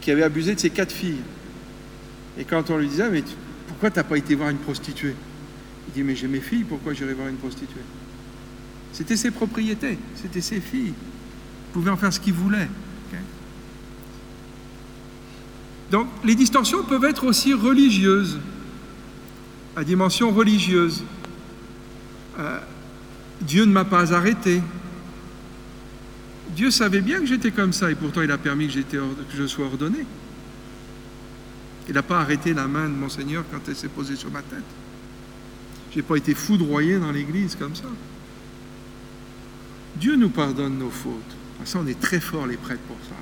[0.00, 1.22] qui avait abusé de ses quatre filles.
[2.38, 3.24] Et quand on lui disait, mais
[3.66, 5.14] pourquoi tu n'as pas été voir une prostituée?
[5.88, 7.80] Il dit, mais j'ai mes filles, pourquoi j'irai voir une prostituée?
[8.92, 10.94] C'était ses propriétés, c'était ses filles.
[10.94, 12.68] Il pouvait en faire ce qu'il voulait.
[15.90, 18.38] Donc les distorsions peuvent être aussi religieuses
[19.76, 21.04] à dimension religieuse.
[22.38, 22.58] Euh,
[23.42, 24.62] Dieu ne m'a pas arrêté.
[26.54, 29.46] Dieu savait bien que j'étais comme ça et pourtant il a permis que, que je
[29.46, 30.06] sois ordonné.
[31.88, 34.64] Il n'a pas arrêté la main de Monseigneur quand elle s'est posée sur ma tête.
[35.92, 37.88] Je n'ai pas été foudroyé dans l'église comme ça.
[39.96, 41.36] Dieu nous pardonne nos fautes.
[41.64, 43.14] Ça, on est très fort les prêtres pour ça.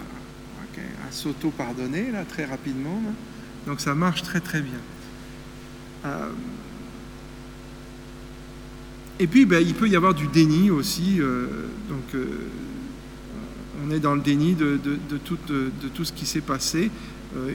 [1.07, 3.00] À s'auto-pardonner, là, très rapidement.
[3.66, 4.78] Donc ça marche très très bien.
[6.05, 6.28] Euh,
[9.18, 11.20] et puis, ben, il peut y avoir du déni aussi.
[11.20, 11.46] Euh,
[11.88, 12.26] donc, euh,
[13.86, 14.78] on est dans le déni de,
[15.24, 16.90] tout, ce qui s'est passé.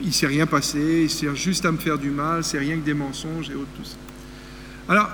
[0.02, 2.76] il ne s'est rien passé, il sert juste à me faire du mal, c'est rien
[2.76, 3.68] que des mensonges et autres.
[4.88, 5.10] Alors,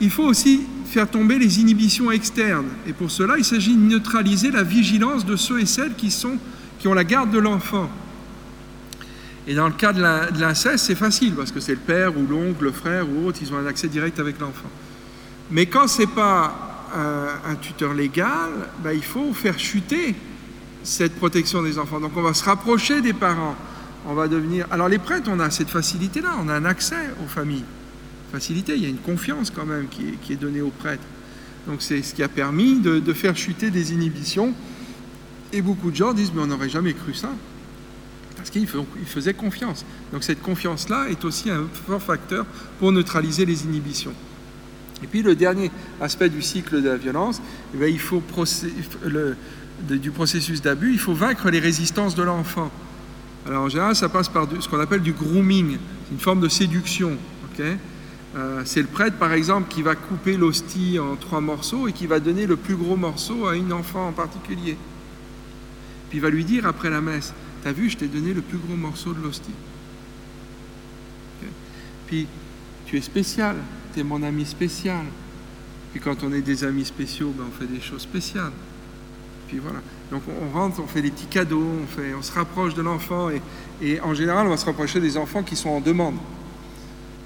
[0.00, 2.68] il faut aussi faire tomber les inhibitions externes.
[2.86, 6.38] Et pour cela, il s'agit de neutraliser la vigilance de ceux et celles qui, sont,
[6.78, 7.90] qui ont la garde de l'enfant.
[9.46, 12.64] Et dans le cas de l'inceste, c'est facile, parce que c'est le père ou l'oncle,
[12.64, 14.70] le frère ou autre, ils ont un accès direct avec l'enfant.
[15.50, 18.50] Mais quand ce n'est pas un, tuteur légal,
[18.82, 20.14] ben, il faut faire chuter
[20.82, 22.00] cette protection des enfants.
[22.00, 23.56] Donc on va se rapprocher des parents.
[24.06, 24.66] On va devenir.
[24.70, 27.64] Alors les prêtres, on a cette facilité-là, on a un accès aux familles
[28.32, 31.02] facilité, il y a une confiance quand même qui est, donnée aux prêtres.
[31.66, 34.52] Donc c'est ce qui a permis de, faire chuter des inhibitions.
[35.52, 37.30] Et beaucoup de gens disent, mais on n'aurait jamais cru ça,
[38.46, 39.84] parce qu'ils faisaient confiance.
[40.12, 42.46] Donc cette confiance-là est aussi un fort facteur
[42.78, 44.12] pour neutraliser les inhibitions.
[45.02, 45.70] Et puis le dernier
[46.00, 47.42] aspect du cycle de la violence,
[47.74, 48.22] eh il faut
[49.90, 52.70] du processus d'abus, il faut vaincre les résistances de l'enfant.
[53.46, 55.78] Alors en général, ça passe par ce qu'on appelle du grooming,
[56.12, 57.16] une forme de séduction.
[58.36, 62.06] Euh, c'est le prêtre, par exemple, qui va couper l'hostie en trois morceaux et qui
[62.06, 64.76] va donner le plus gros morceau à une enfant en particulier.
[66.10, 67.32] Puis il va lui dire après la messe,
[67.66, 69.50] t'as vu, je t'ai donné le plus gros morceau de l'hostie.
[72.06, 72.28] Puis
[72.86, 73.56] tu es spécial,
[73.92, 75.04] tu es mon ami spécial.
[75.90, 78.52] Puis quand on est des amis spéciaux, ben, on fait des choses spéciales.
[79.48, 79.80] Puis voilà.
[80.12, 83.30] Donc on rentre, on fait des petits cadeaux, on, fait, on se rapproche de l'enfant
[83.30, 83.42] et,
[83.82, 86.18] et en général on va se rapprocher des enfants qui sont en demande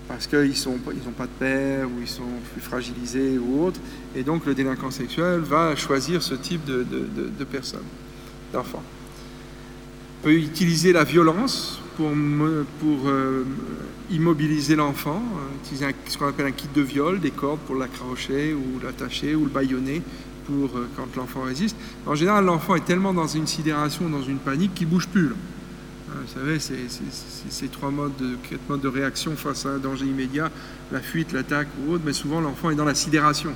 [0.08, 2.22] parce qu'ils n'ont pas de père ou ils sont
[2.54, 3.78] plus fragilisés ou autre.
[4.16, 7.84] Et donc le délinquant sexuel va choisir ce type de, de, personnes,
[8.54, 8.82] d'enfants.
[10.22, 12.10] Peut utiliser la violence pour,
[12.80, 13.44] pour euh,
[14.10, 18.54] immobiliser l'enfant, euh, utiliser ce qu'on appelle un kit de viol, des cordes pour l'accrocher
[18.54, 20.02] ou l'attacher ou le baïonner
[20.46, 21.76] pour euh, quand l'enfant résiste.
[22.06, 25.30] En général, l'enfant est tellement dans une sidération, dans une panique qu'il bouge plus.
[26.12, 30.50] Vous savez, ces trois modes de, réaction face à un danger immédiat,
[30.90, 33.52] la fuite, l'attaque ou autre, mais souvent l'enfant est dans la sidération.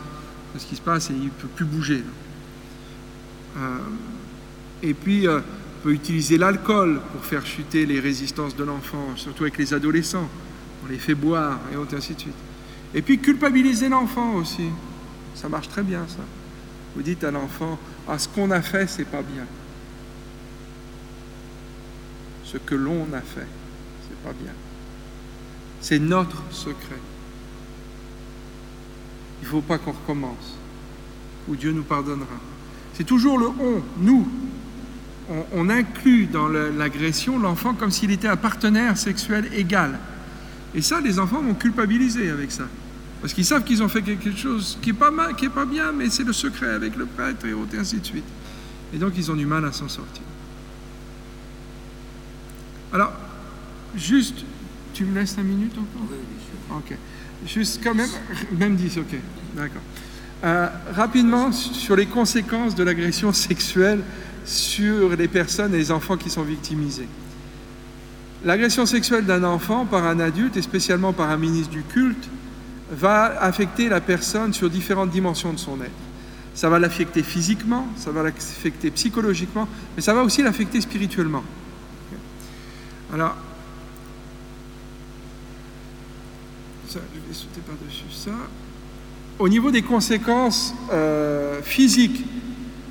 [0.57, 2.05] Ce qui se passe et il ne peut plus bouger.
[4.85, 5.27] Et puis,
[5.85, 10.29] peut utiliser l'alcool pour faire chuter les résistances de l'enfant, surtout avec les adolescents.
[10.85, 12.35] On les fait boire et ainsi de suite.
[12.95, 14.71] Et puis, culpabiliser l'enfant aussi.
[15.37, 16.25] Ça marche très bien, ça.
[16.97, 17.79] Vous dites à l'enfant,
[18.09, 19.45] ah, ce qu'on a fait, c'est pas bien
[22.55, 23.47] ce que l'on a fait.
[24.09, 24.53] C'est pas bien.
[25.81, 27.01] C'est notre secret.
[29.43, 30.57] Il ne faut pas qu'on recommence,
[31.49, 32.37] ou Dieu nous pardonnera.
[32.95, 34.27] C'est toujours le on, nous.
[35.53, 39.99] On, inclut dans l'agression l'enfant comme s'il était un partenaire sexuel égal.
[40.75, 42.65] Et ça, les enfants vont culpabiliser avec ça.
[43.23, 45.65] Parce qu'ils savent qu'ils ont fait quelque chose qui n'est pas, mal, qui est pas
[45.65, 48.25] bien, mais c'est le secret avec le prêtre et ainsi de suite.
[48.93, 50.23] Et donc, ils ont du mal à s'en sortir.
[52.93, 53.13] Alors,
[53.97, 54.45] juste,
[54.93, 56.07] tu me laisses un minute encore?
[56.11, 56.77] Oui, bien sûr.
[56.77, 56.99] Ok.
[57.47, 58.11] Juste quand même,
[58.53, 59.17] même 10, ok.
[59.57, 59.83] D'accord.
[60.45, 64.01] Euh, rapidement, sur les conséquences de l'agression sexuelle
[64.45, 67.09] sur les personnes et les enfants qui sont victimisés.
[68.45, 72.29] L'agression sexuelle d'un enfant par un adulte, et spécialement par un ministre du culte,
[72.91, 75.91] va affecter la personne sur différentes dimensions de son être.
[76.55, 79.67] Ça va l'affecter physiquement, ça va l'affecter psychologiquement,
[79.97, 81.43] mais ça va aussi l'affecter spirituellement.
[83.13, 83.35] Alors,
[86.89, 88.31] ça, je vais sauter par-dessus ça.
[89.39, 92.25] Au niveau des conséquences euh, physiques,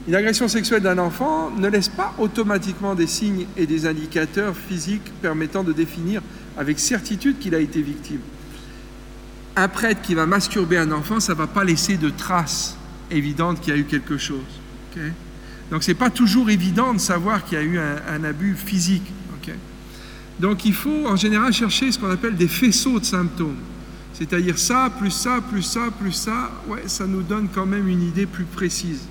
[0.08, 5.14] une agression sexuelle d'un enfant ne laisse pas automatiquement des signes et des indicateurs physiques
[5.22, 6.22] permettant de définir
[6.58, 8.20] avec certitude qu'il a été victime.
[9.56, 12.76] Un prêtre qui va masturber un enfant, ça ne va pas laisser de traces
[13.12, 14.40] évidentes qu'il y a eu quelque chose.
[15.72, 19.10] Donc ce n'est pas toujours évident de savoir qu'il y a eu un, abus physique.
[20.40, 23.58] Donc il faut en général chercher ce qu'on appelle des faisceaux de symptômes.
[24.14, 28.02] C'est-à-dire ça, plus ça, plus ça, plus ça, ouais, ça nous donne quand même une
[28.02, 29.02] idée plus précise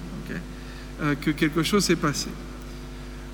[1.03, 2.29] euh, que quelque chose s'est passé.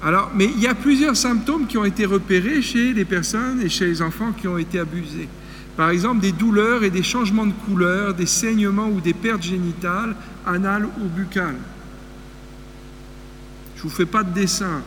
[0.00, 3.68] Alors, mais il y a plusieurs symptômes qui ont été repérés chez les personnes et
[3.68, 5.28] chez les enfants qui ont été abusés.
[5.76, 10.16] Par exemple, des douleurs et des changements de couleur, des saignements ou des pertes génitales,
[10.46, 11.58] anales ou buccales.
[13.76, 14.82] Je ne vous fais pas de dessin,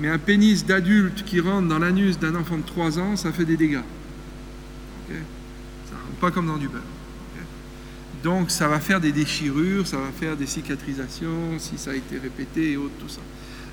[0.00, 3.44] Mais un pénis d'adulte qui rentre dans l'anus d'un enfant de 3 ans, ça fait
[3.44, 3.84] des dégâts.
[5.08, 5.14] Ça
[5.90, 6.82] Ça rentre pas comme dans du beurre.
[8.24, 12.18] Donc ça va faire des déchirures, ça va faire des cicatrisations si ça a été
[12.18, 13.20] répété et autres, tout ça.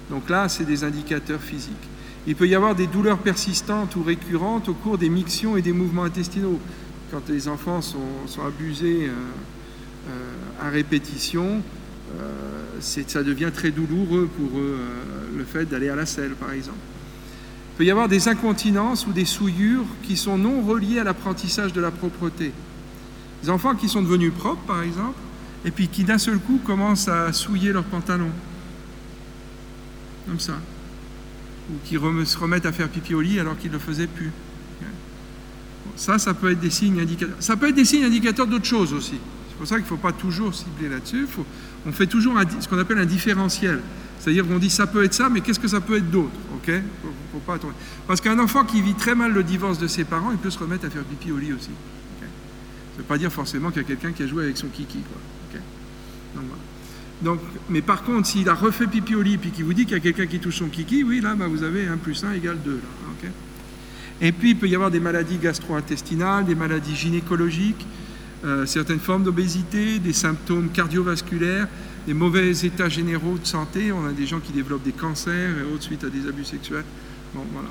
[0.09, 1.87] Donc là, c'est des indicateurs physiques.
[2.27, 5.71] Il peut y avoir des douleurs persistantes ou récurrentes au cours des mictions et des
[5.71, 6.59] mouvements intestinaux.
[7.11, 9.13] Quand les enfants sont, abusés euh,
[10.09, 11.61] euh, à répétition,
[12.19, 14.79] euh, ça devient très douloureux pour eux,
[15.37, 16.77] le fait d'aller à la selle, par exemple.
[17.73, 21.71] Il peut y avoir des incontinences ou des souillures qui sont non reliées à l'apprentissage
[21.71, 22.51] de la propreté.
[23.43, 25.17] Des enfants qui sont devenus propres, par exemple,
[25.65, 28.31] et puis qui d'un seul coup commencent à souiller leurs pantalons.
[30.27, 30.53] Comme ça.
[31.69, 34.31] Ou qui se remettent à faire pipi au lit alors qu'ils ne le faisaient plus.
[35.95, 37.35] Ça, ça peut être des signes indicateurs.
[37.39, 39.19] Ça peut être des signes indicateurs d'autres choses aussi.
[39.49, 41.27] C'est pour ça qu'il ne faut pas toujours cibler là-dessus.
[41.85, 43.81] On fait toujours ce qu'on appelle un différentiel.
[44.19, 46.31] C'est-à-dire qu'on dit ça peut être ça, mais qu'est-ce que ça peut être d'autre
[48.07, 50.59] Parce qu'un enfant qui vit très mal le divorce de ses parents, il peut se
[50.59, 51.71] remettre à faire pipi au lit aussi.
[52.91, 54.67] Ça ne veut pas dire forcément qu'il y a quelqu'un qui a joué avec son
[54.67, 54.99] kiki.
[54.99, 55.21] Quoi.
[57.21, 57.39] Donc,
[57.69, 59.97] mais par contre, s'il a refait pipi au lit et qu'il vous dit qu'il y
[59.97, 62.57] a quelqu'un qui touche son kiki, oui, là, bah, vous avez 1 plus 1 égale
[62.65, 62.79] 2.
[64.21, 67.85] et puis, il peut y avoir des maladies gastro-intestinales, des maladies gynécologiques,
[68.43, 71.67] euh, certaines formes d'obésité, des symptômes cardiovasculaires,
[72.07, 73.91] des mauvais états généraux de santé.
[73.91, 76.85] On a des gens qui développent des cancers et autres suite à des abus sexuels.
[77.35, 77.69] Bon, voilà.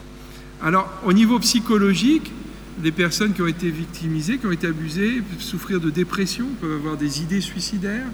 [0.63, 2.31] Alors, au niveau psychologique,
[2.83, 6.77] les personnes qui ont été victimisées, qui ont été abusées, peuvent souffrir de dépression, peuvent
[6.77, 8.07] avoir des idées suicidaires,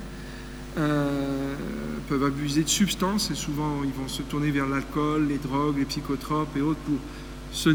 [0.78, 1.54] euh,
[2.08, 5.84] peuvent abuser de substances et souvent ils vont se tourner vers l'alcool, les drogues, les
[5.84, 6.98] psychotropes et autres pour
[7.52, 7.70] se,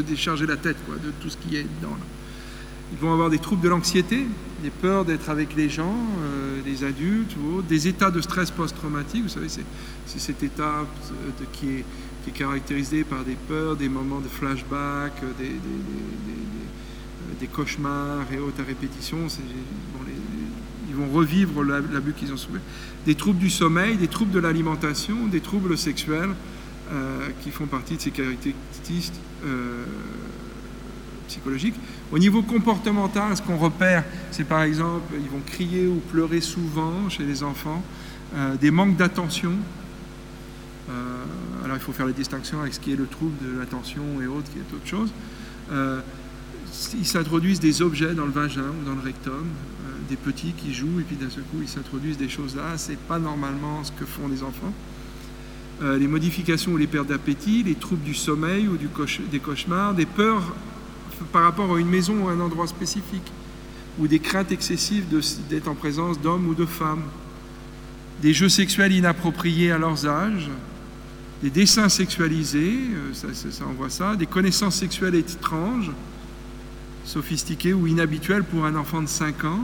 [0.00, 1.96] décharger la tête de tout ce qui est dedans.
[2.92, 4.26] Ils vont avoir des troubles de l'anxiété,
[4.62, 8.50] des peurs d'être avec les gens, euh, les adultes ou autres, des états de stress
[8.50, 9.22] post-traumatique.
[9.22, 10.84] Vous savez, c'est cet état
[11.52, 11.84] qui est
[12.24, 15.50] qui est caractérisé par des peurs, des moments de flashback, euh, des, euh,
[17.38, 19.18] des, cauchemars et autres à répétition.
[20.88, 22.62] ils vont revivre l'abus qu'ils ont souffert.
[23.04, 26.30] Des troubles du sommeil, des troubles de l'alimentation, des troubles sexuels
[26.92, 29.12] euh, qui font partie de ces caractéristiques
[31.28, 31.74] psychologiques.
[32.12, 37.10] Au niveau comportemental, ce qu'on repère, c'est par exemple, ils vont crier ou pleurer souvent
[37.10, 37.82] chez les enfants,
[38.60, 39.52] des manques d'attention,
[41.74, 44.50] il faut faire la distinction avec ce qui est le trouble de l'attention et autres,
[44.52, 45.10] qui est autre chose.
[45.72, 46.00] Euh,
[46.98, 50.74] ils s'introduisent des objets dans le vagin ou dans le rectum, euh, des petits qui
[50.74, 52.76] jouent, et puis d'un seul coup ils s'introduisent des choses là.
[52.76, 54.72] C'est pas normalement ce que font les enfants.
[55.82, 60.06] Euh, les modifications ou les pertes d'appétit, les troubles du sommeil ou des cauchemars, des
[60.06, 60.54] peurs
[61.32, 63.32] par rapport à une maison ou à un endroit spécifique,
[63.98, 65.06] ou des craintes excessives
[65.48, 67.02] d'être en présence d'hommes ou de femmes,
[68.22, 70.48] des jeux sexuels inappropriés à leurs âges,
[71.44, 75.90] des dessins sexualisés, euh, ça, ça, envoie ça, des connaissances sexuelles étranges,
[77.04, 79.60] sophistiquées ou inhabituelles pour un enfant de 5 ans,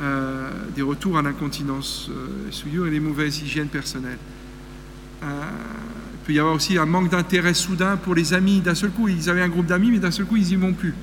[0.00, 4.18] euh, des retours à l'incontinence euh, souillure et des mauvaises hygiènes personnelles.
[5.22, 5.28] il
[6.26, 8.60] peut y avoir aussi un manque d'intérêt soudain pour les amis.
[8.60, 10.72] D'un seul coup, ils avaient un groupe d'amis, mais d'un seul coup, ils n'y vont
[10.72, 10.94] plus.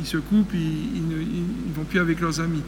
[0.00, 2.62] Ils se coupent, ils ne vont plus avec leurs amis.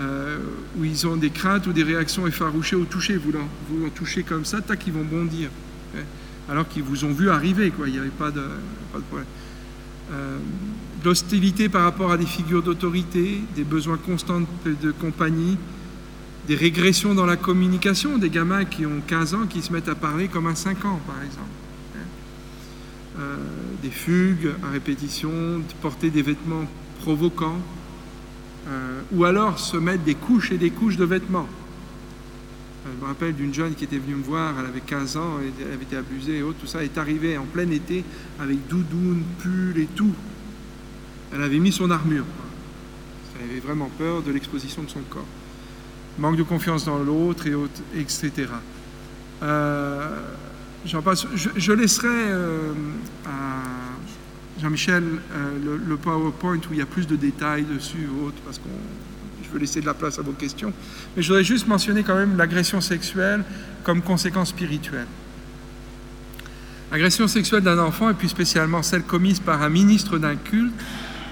[0.00, 0.38] Euh,
[0.78, 3.16] où ils ont des craintes ou des réactions effarouchées au toucher.
[3.16, 5.50] Vous leur, touchez comme ça, tac, ils vont bondir.
[5.96, 6.02] Hein,
[6.48, 7.88] alors qu'ils vous ont vu arriver, quoi.
[7.88, 8.42] Il n'y avait pas de,
[9.08, 9.26] problème.
[10.12, 10.38] Euh,
[11.04, 15.58] l'hostilité par rapport à des figures d'autorité, des besoins constants de compagnie,
[16.46, 19.96] des régressions dans la communication, des gamins qui ont 15 ans qui se mettent à
[19.96, 21.50] parler comme un 5 ans, par exemple.
[21.96, 21.98] Hein.
[23.20, 23.36] Euh,
[23.82, 26.66] des fugues à répétition, de porter des vêtements
[27.00, 27.60] provoquants,
[28.68, 31.46] euh, ou alors se mettre des couches et des couches de vêtements.
[32.86, 35.38] Euh, je me rappelle d'une jeune qui était venue me voir, elle avait 15 ans,
[35.40, 38.04] elle avait été abusée et autres, tout ça, est arrivée en plein été
[38.38, 40.12] avec doudoune, pull et tout.
[41.32, 42.24] Elle avait mis son armure.
[43.40, 45.26] Elle avait vraiment peur de l'exposition de son corps.
[46.18, 48.48] Manque de confiance dans l'autre et autres, etc.
[49.42, 50.18] Euh.
[50.84, 52.32] Je, laisserai
[53.26, 53.87] à
[54.60, 58.58] Jean-Michel, euh, le, PowerPoint où il y a plus de détails dessus ou autre, parce
[58.58, 58.64] que
[59.44, 60.72] je veux laisser de la place à vos questions.
[61.16, 63.44] Mais je voudrais juste mentionner quand même l'agression sexuelle
[63.84, 65.06] comme conséquence spirituelle.
[66.90, 70.74] L'agression sexuelle d'un enfant, et puis spécialement celle commise par un ministre d'un culte,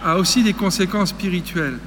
[0.05, 1.79] a aussi des conséquences spirituelles.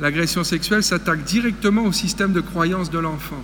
[0.00, 3.42] L'agression sexuelle s'attaque directement au système de croyance de l'enfant,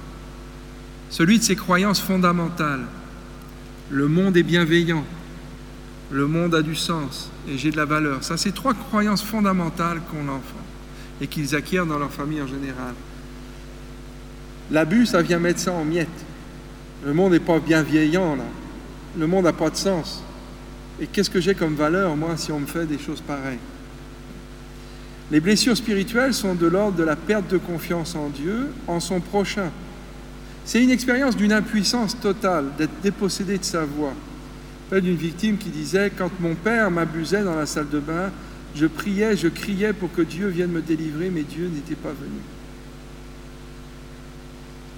[1.09, 2.85] celui de ses croyances fondamentales.
[3.91, 5.05] Le monde est bienveillant,
[6.15, 8.23] le monde a du sens et j'ai de la valeur.
[8.23, 10.63] Ça, c'est trois croyances fondamentales qu'ont l'enfant
[11.21, 12.95] et qu'ils acquièrent dans leur famille en général.
[14.71, 16.09] L'abus, ça vient mettre ça en miettes.
[17.05, 18.45] Le monde n'est pas bien vieillant, là.
[19.19, 20.23] Le monde n'a pas de sens.
[21.01, 23.59] Et qu'est-ce que j'ai comme valeur, moi, si on me fait des choses pareilles?
[25.33, 29.19] Les blessures spirituelles sont de l'ordre de la perte de confiance en Dieu, en son
[29.19, 29.71] prochain.
[30.65, 34.15] C'est une expérience d'une impuissance totale, d'être dépossédé de sa voix.
[34.93, 38.31] D'une victime qui disait Quand mon père m'abusait dans la salle de bain,
[38.75, 42.41] je priais, je criais pour que Dieu vienne me délivrer, mais Dieu n'était pas venu.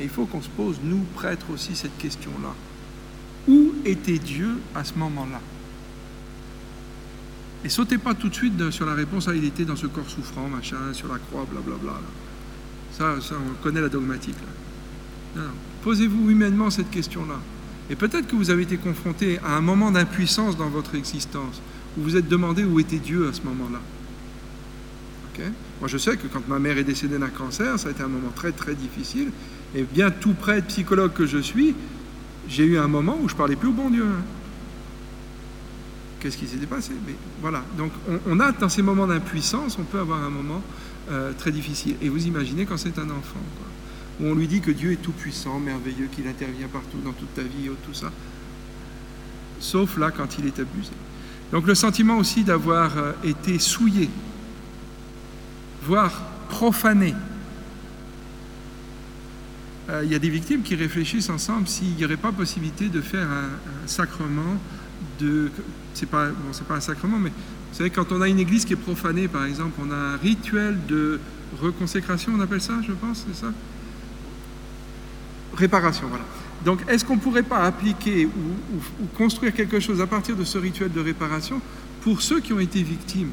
[0.00, 2.54] Et il faut qu'on se pose, nous, prêtres, aussi cette question-là.
[3.48, 5.40] Où était Dieu à ce moment-là?
[7.64, 10.08] Et sautez pas tout de suite sur la réponse, ah, il était dans ce corps
[10.08, 12.00] souffrant, machin, sur la croix, blablabla.
[12.92, 14.36] Ça, ça, on connaît la dogmatique.
[15.82, 17.40] Posez-vous humainement cette question-là.
[17.90, 21.60] Et peut-être que vous avez été confronté à un moment d'impuissance dans votre existence,
[21.96, 23.80] où vous êtes demandé où était Dieu à ce moment-là.
[25.80, 28.08] Moi, je sais que quand ma mère est décédée d'un cancer, ça a été un
[28.08, 29.30] moment très très difficile.
[29.74, 31.74] Et bien tout près de psychologue que je suis,
[32.48, 34.04] j'ai eu un moment où je parlais plus au bon Dieu.
[34.04, 34.22] Hein.
[36.20, 36.92] Qu'est-ce qui s'était passé?
[37.42, 37.62] Voilà.
[37.76, 37.92] Donc
[38.26, 40.62] on, a dans ces moments d'impuissance, on peut avoir un moment
[41.10, 41.96] euh, très difficile.
[42.00, 43.40] Et vous imaginez quand c'est un enfant,
[44.20, 47.34] où on lui dit que Dieu est tout puissant, merveilleux, qu'il intervient partout dans toute
[47.34, 48.10] ta vie, tout ça.
[49.60, 50.92] Sauf là quand il est abusé.
[51.52, 54.10] Donc le sentiment aussi d'avoir euh, été souillé,
[55.82, 57.14] voire profané.
[59.88, 63.00] Euh, il y a des victimes qui réfléchissent ensemble s'il n'y aurait pas possibilité de
[63.00, 64.56] faire un, sacrement
[65.20, 65.50] de...
[65.94, 68.64] C'est pas, bon, c'est pas un sacrement, mais vous savez, quand on a une église
[68.64, 71.20] qui est profanée, par exemple, on a un rituel de
[71.60, 73.52] reconsécration, on appelle ça, je pense, c'est ça?
[75.54, 76.24] Réparation, voilà.
[76.64, 78.30] Donc, est-ce qu'on ne pourrait pas appliquer ou,
[79.16, 81.60] construire quelque chose à partir de ce rituel de réparation
[82.02, 83.30] pour ceux qui ont été victimes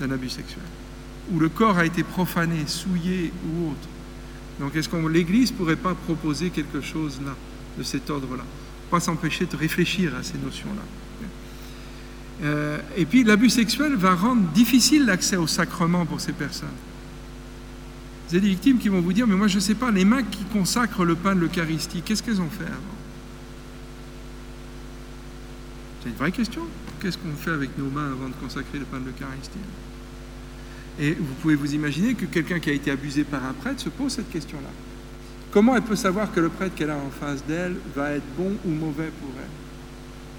[0.00, 0.62] d'un abus sexuel,
[1.32, 3.88] où le corps a été profané, souillé ou autre?
[4.60, 7.34] Donc, est-ce que l'Église ne pourrait pas proposer quelque chose là,
[7.76, 8.44] de cet ordre-là?
[8.90, 10.82] Pas s'empêcher de réfléchir à ces notions-là.
[12.44, 16.68] Euh, et puis, l'abus sexuel va rendre difficile l'accès au sacrement pour ces personnes.
[18.28, 20.04] Vous avez des victimes qui vont vous dire, mais moi je ne sais pas, les
[20.04, 22.96] mains qui consacrent le pain de l'Eucharistie, qu'est-ce qu'elles ont fait avant?
[26.02, 26.62] C'est une vraie question.
[27.00, 29.58] Qu'est-ce qu'on fait avec nos mains avant de consacrer le pain de l'Eucharistie?
[30.98, 33.90] Et vous pouvez vous imaginer que quelqu'un qui a été abusé par un prêtre se
[33.90, 34.70] pose cette question-là.
[35.52, 38.56] Comment elle peut savoir que le prêtre qu'elle a en face d'elle va être bon
[38.64, 39.48] ou mauvais pour elle?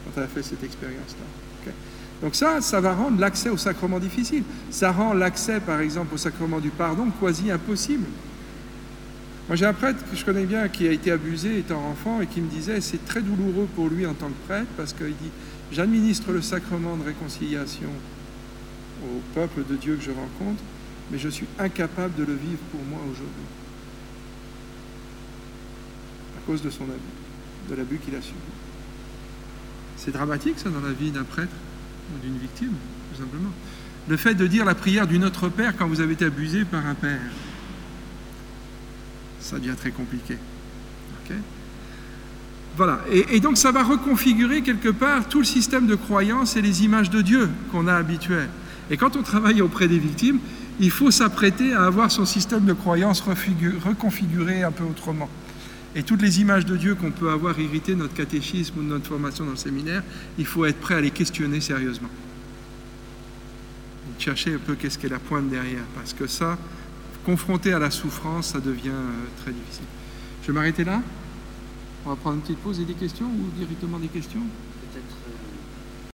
[0.06, 1.47] Quand elle a fait cette expérience-là
[2.22, 4.44] donc ça, ça va rendre l'accès au sacrement difficile.
[4.72, 8.06] Ça rend l'accès, par exemple, au sacrement du pardon quasi impossible.
[9.48, 12.28] Moi, j'ai un prêtre que je connais bien qui a été abusé étant enfant et
[12.28, 15.32] qui me disait c'est très douloureux pour lui en tant que prêtre parce qu'il dit
[15.72, 17.90] j'administre le sacrement de réconciliation
[19.04, 20.62] au peuple de Dieu que je rencontre,
[21.12, 23.28] mais je suis incapable de le vivre pour moi aujourd'hui.
[26.38, 28.38] À cause de son abus, de l'abus qu'il a subi.
[29.98, 31.54] C'est dramatique ça dans la vie d'un prêtre?
[32.22, 32.74] D'une victime,
[33.12, 33.52] tout simplement.
[34.08, 36.86] Le fait de dire la prière du Notre Père quand vous avez été abusé par
[36.86, 37.20] un père,
[39.40, 40.38] ça devient très compliqué.
[42.78, 43.00] voilà.
[43.12, 47.10] Et, donc ça va reconfigurer quelque part tout le système de croyance et les images
[47.10, 48.48] de Dieu qu'on a habituées.
[48.92, 50.40] Et quand on travaille auprès des victimes,
[50.80, 55.28] il faut s'apprêter à avoir son système de croyance reconfiguré un peu autrement.
[55.98, 59.46] Et toutes les images de Dieu qu'on peut avoir irrité notre catéchisme ou notre formation
[59.46, 60.04] dans le séminaire,
[60.38, 62.10] il faut être prêt à les questionner sérieusement.
[64.20, 66.56] Chercher un peu qu'est-ce qu'est la pointe derrière, parce que ça,
[67.26, 69.86] confronté à la souffrance, ça devient euh, très difficile.
[70.44, 71.02] Je vais m'arrêter là.
[72.06, 74.44] On va prendre une petite pause et des questions ou directement des questions?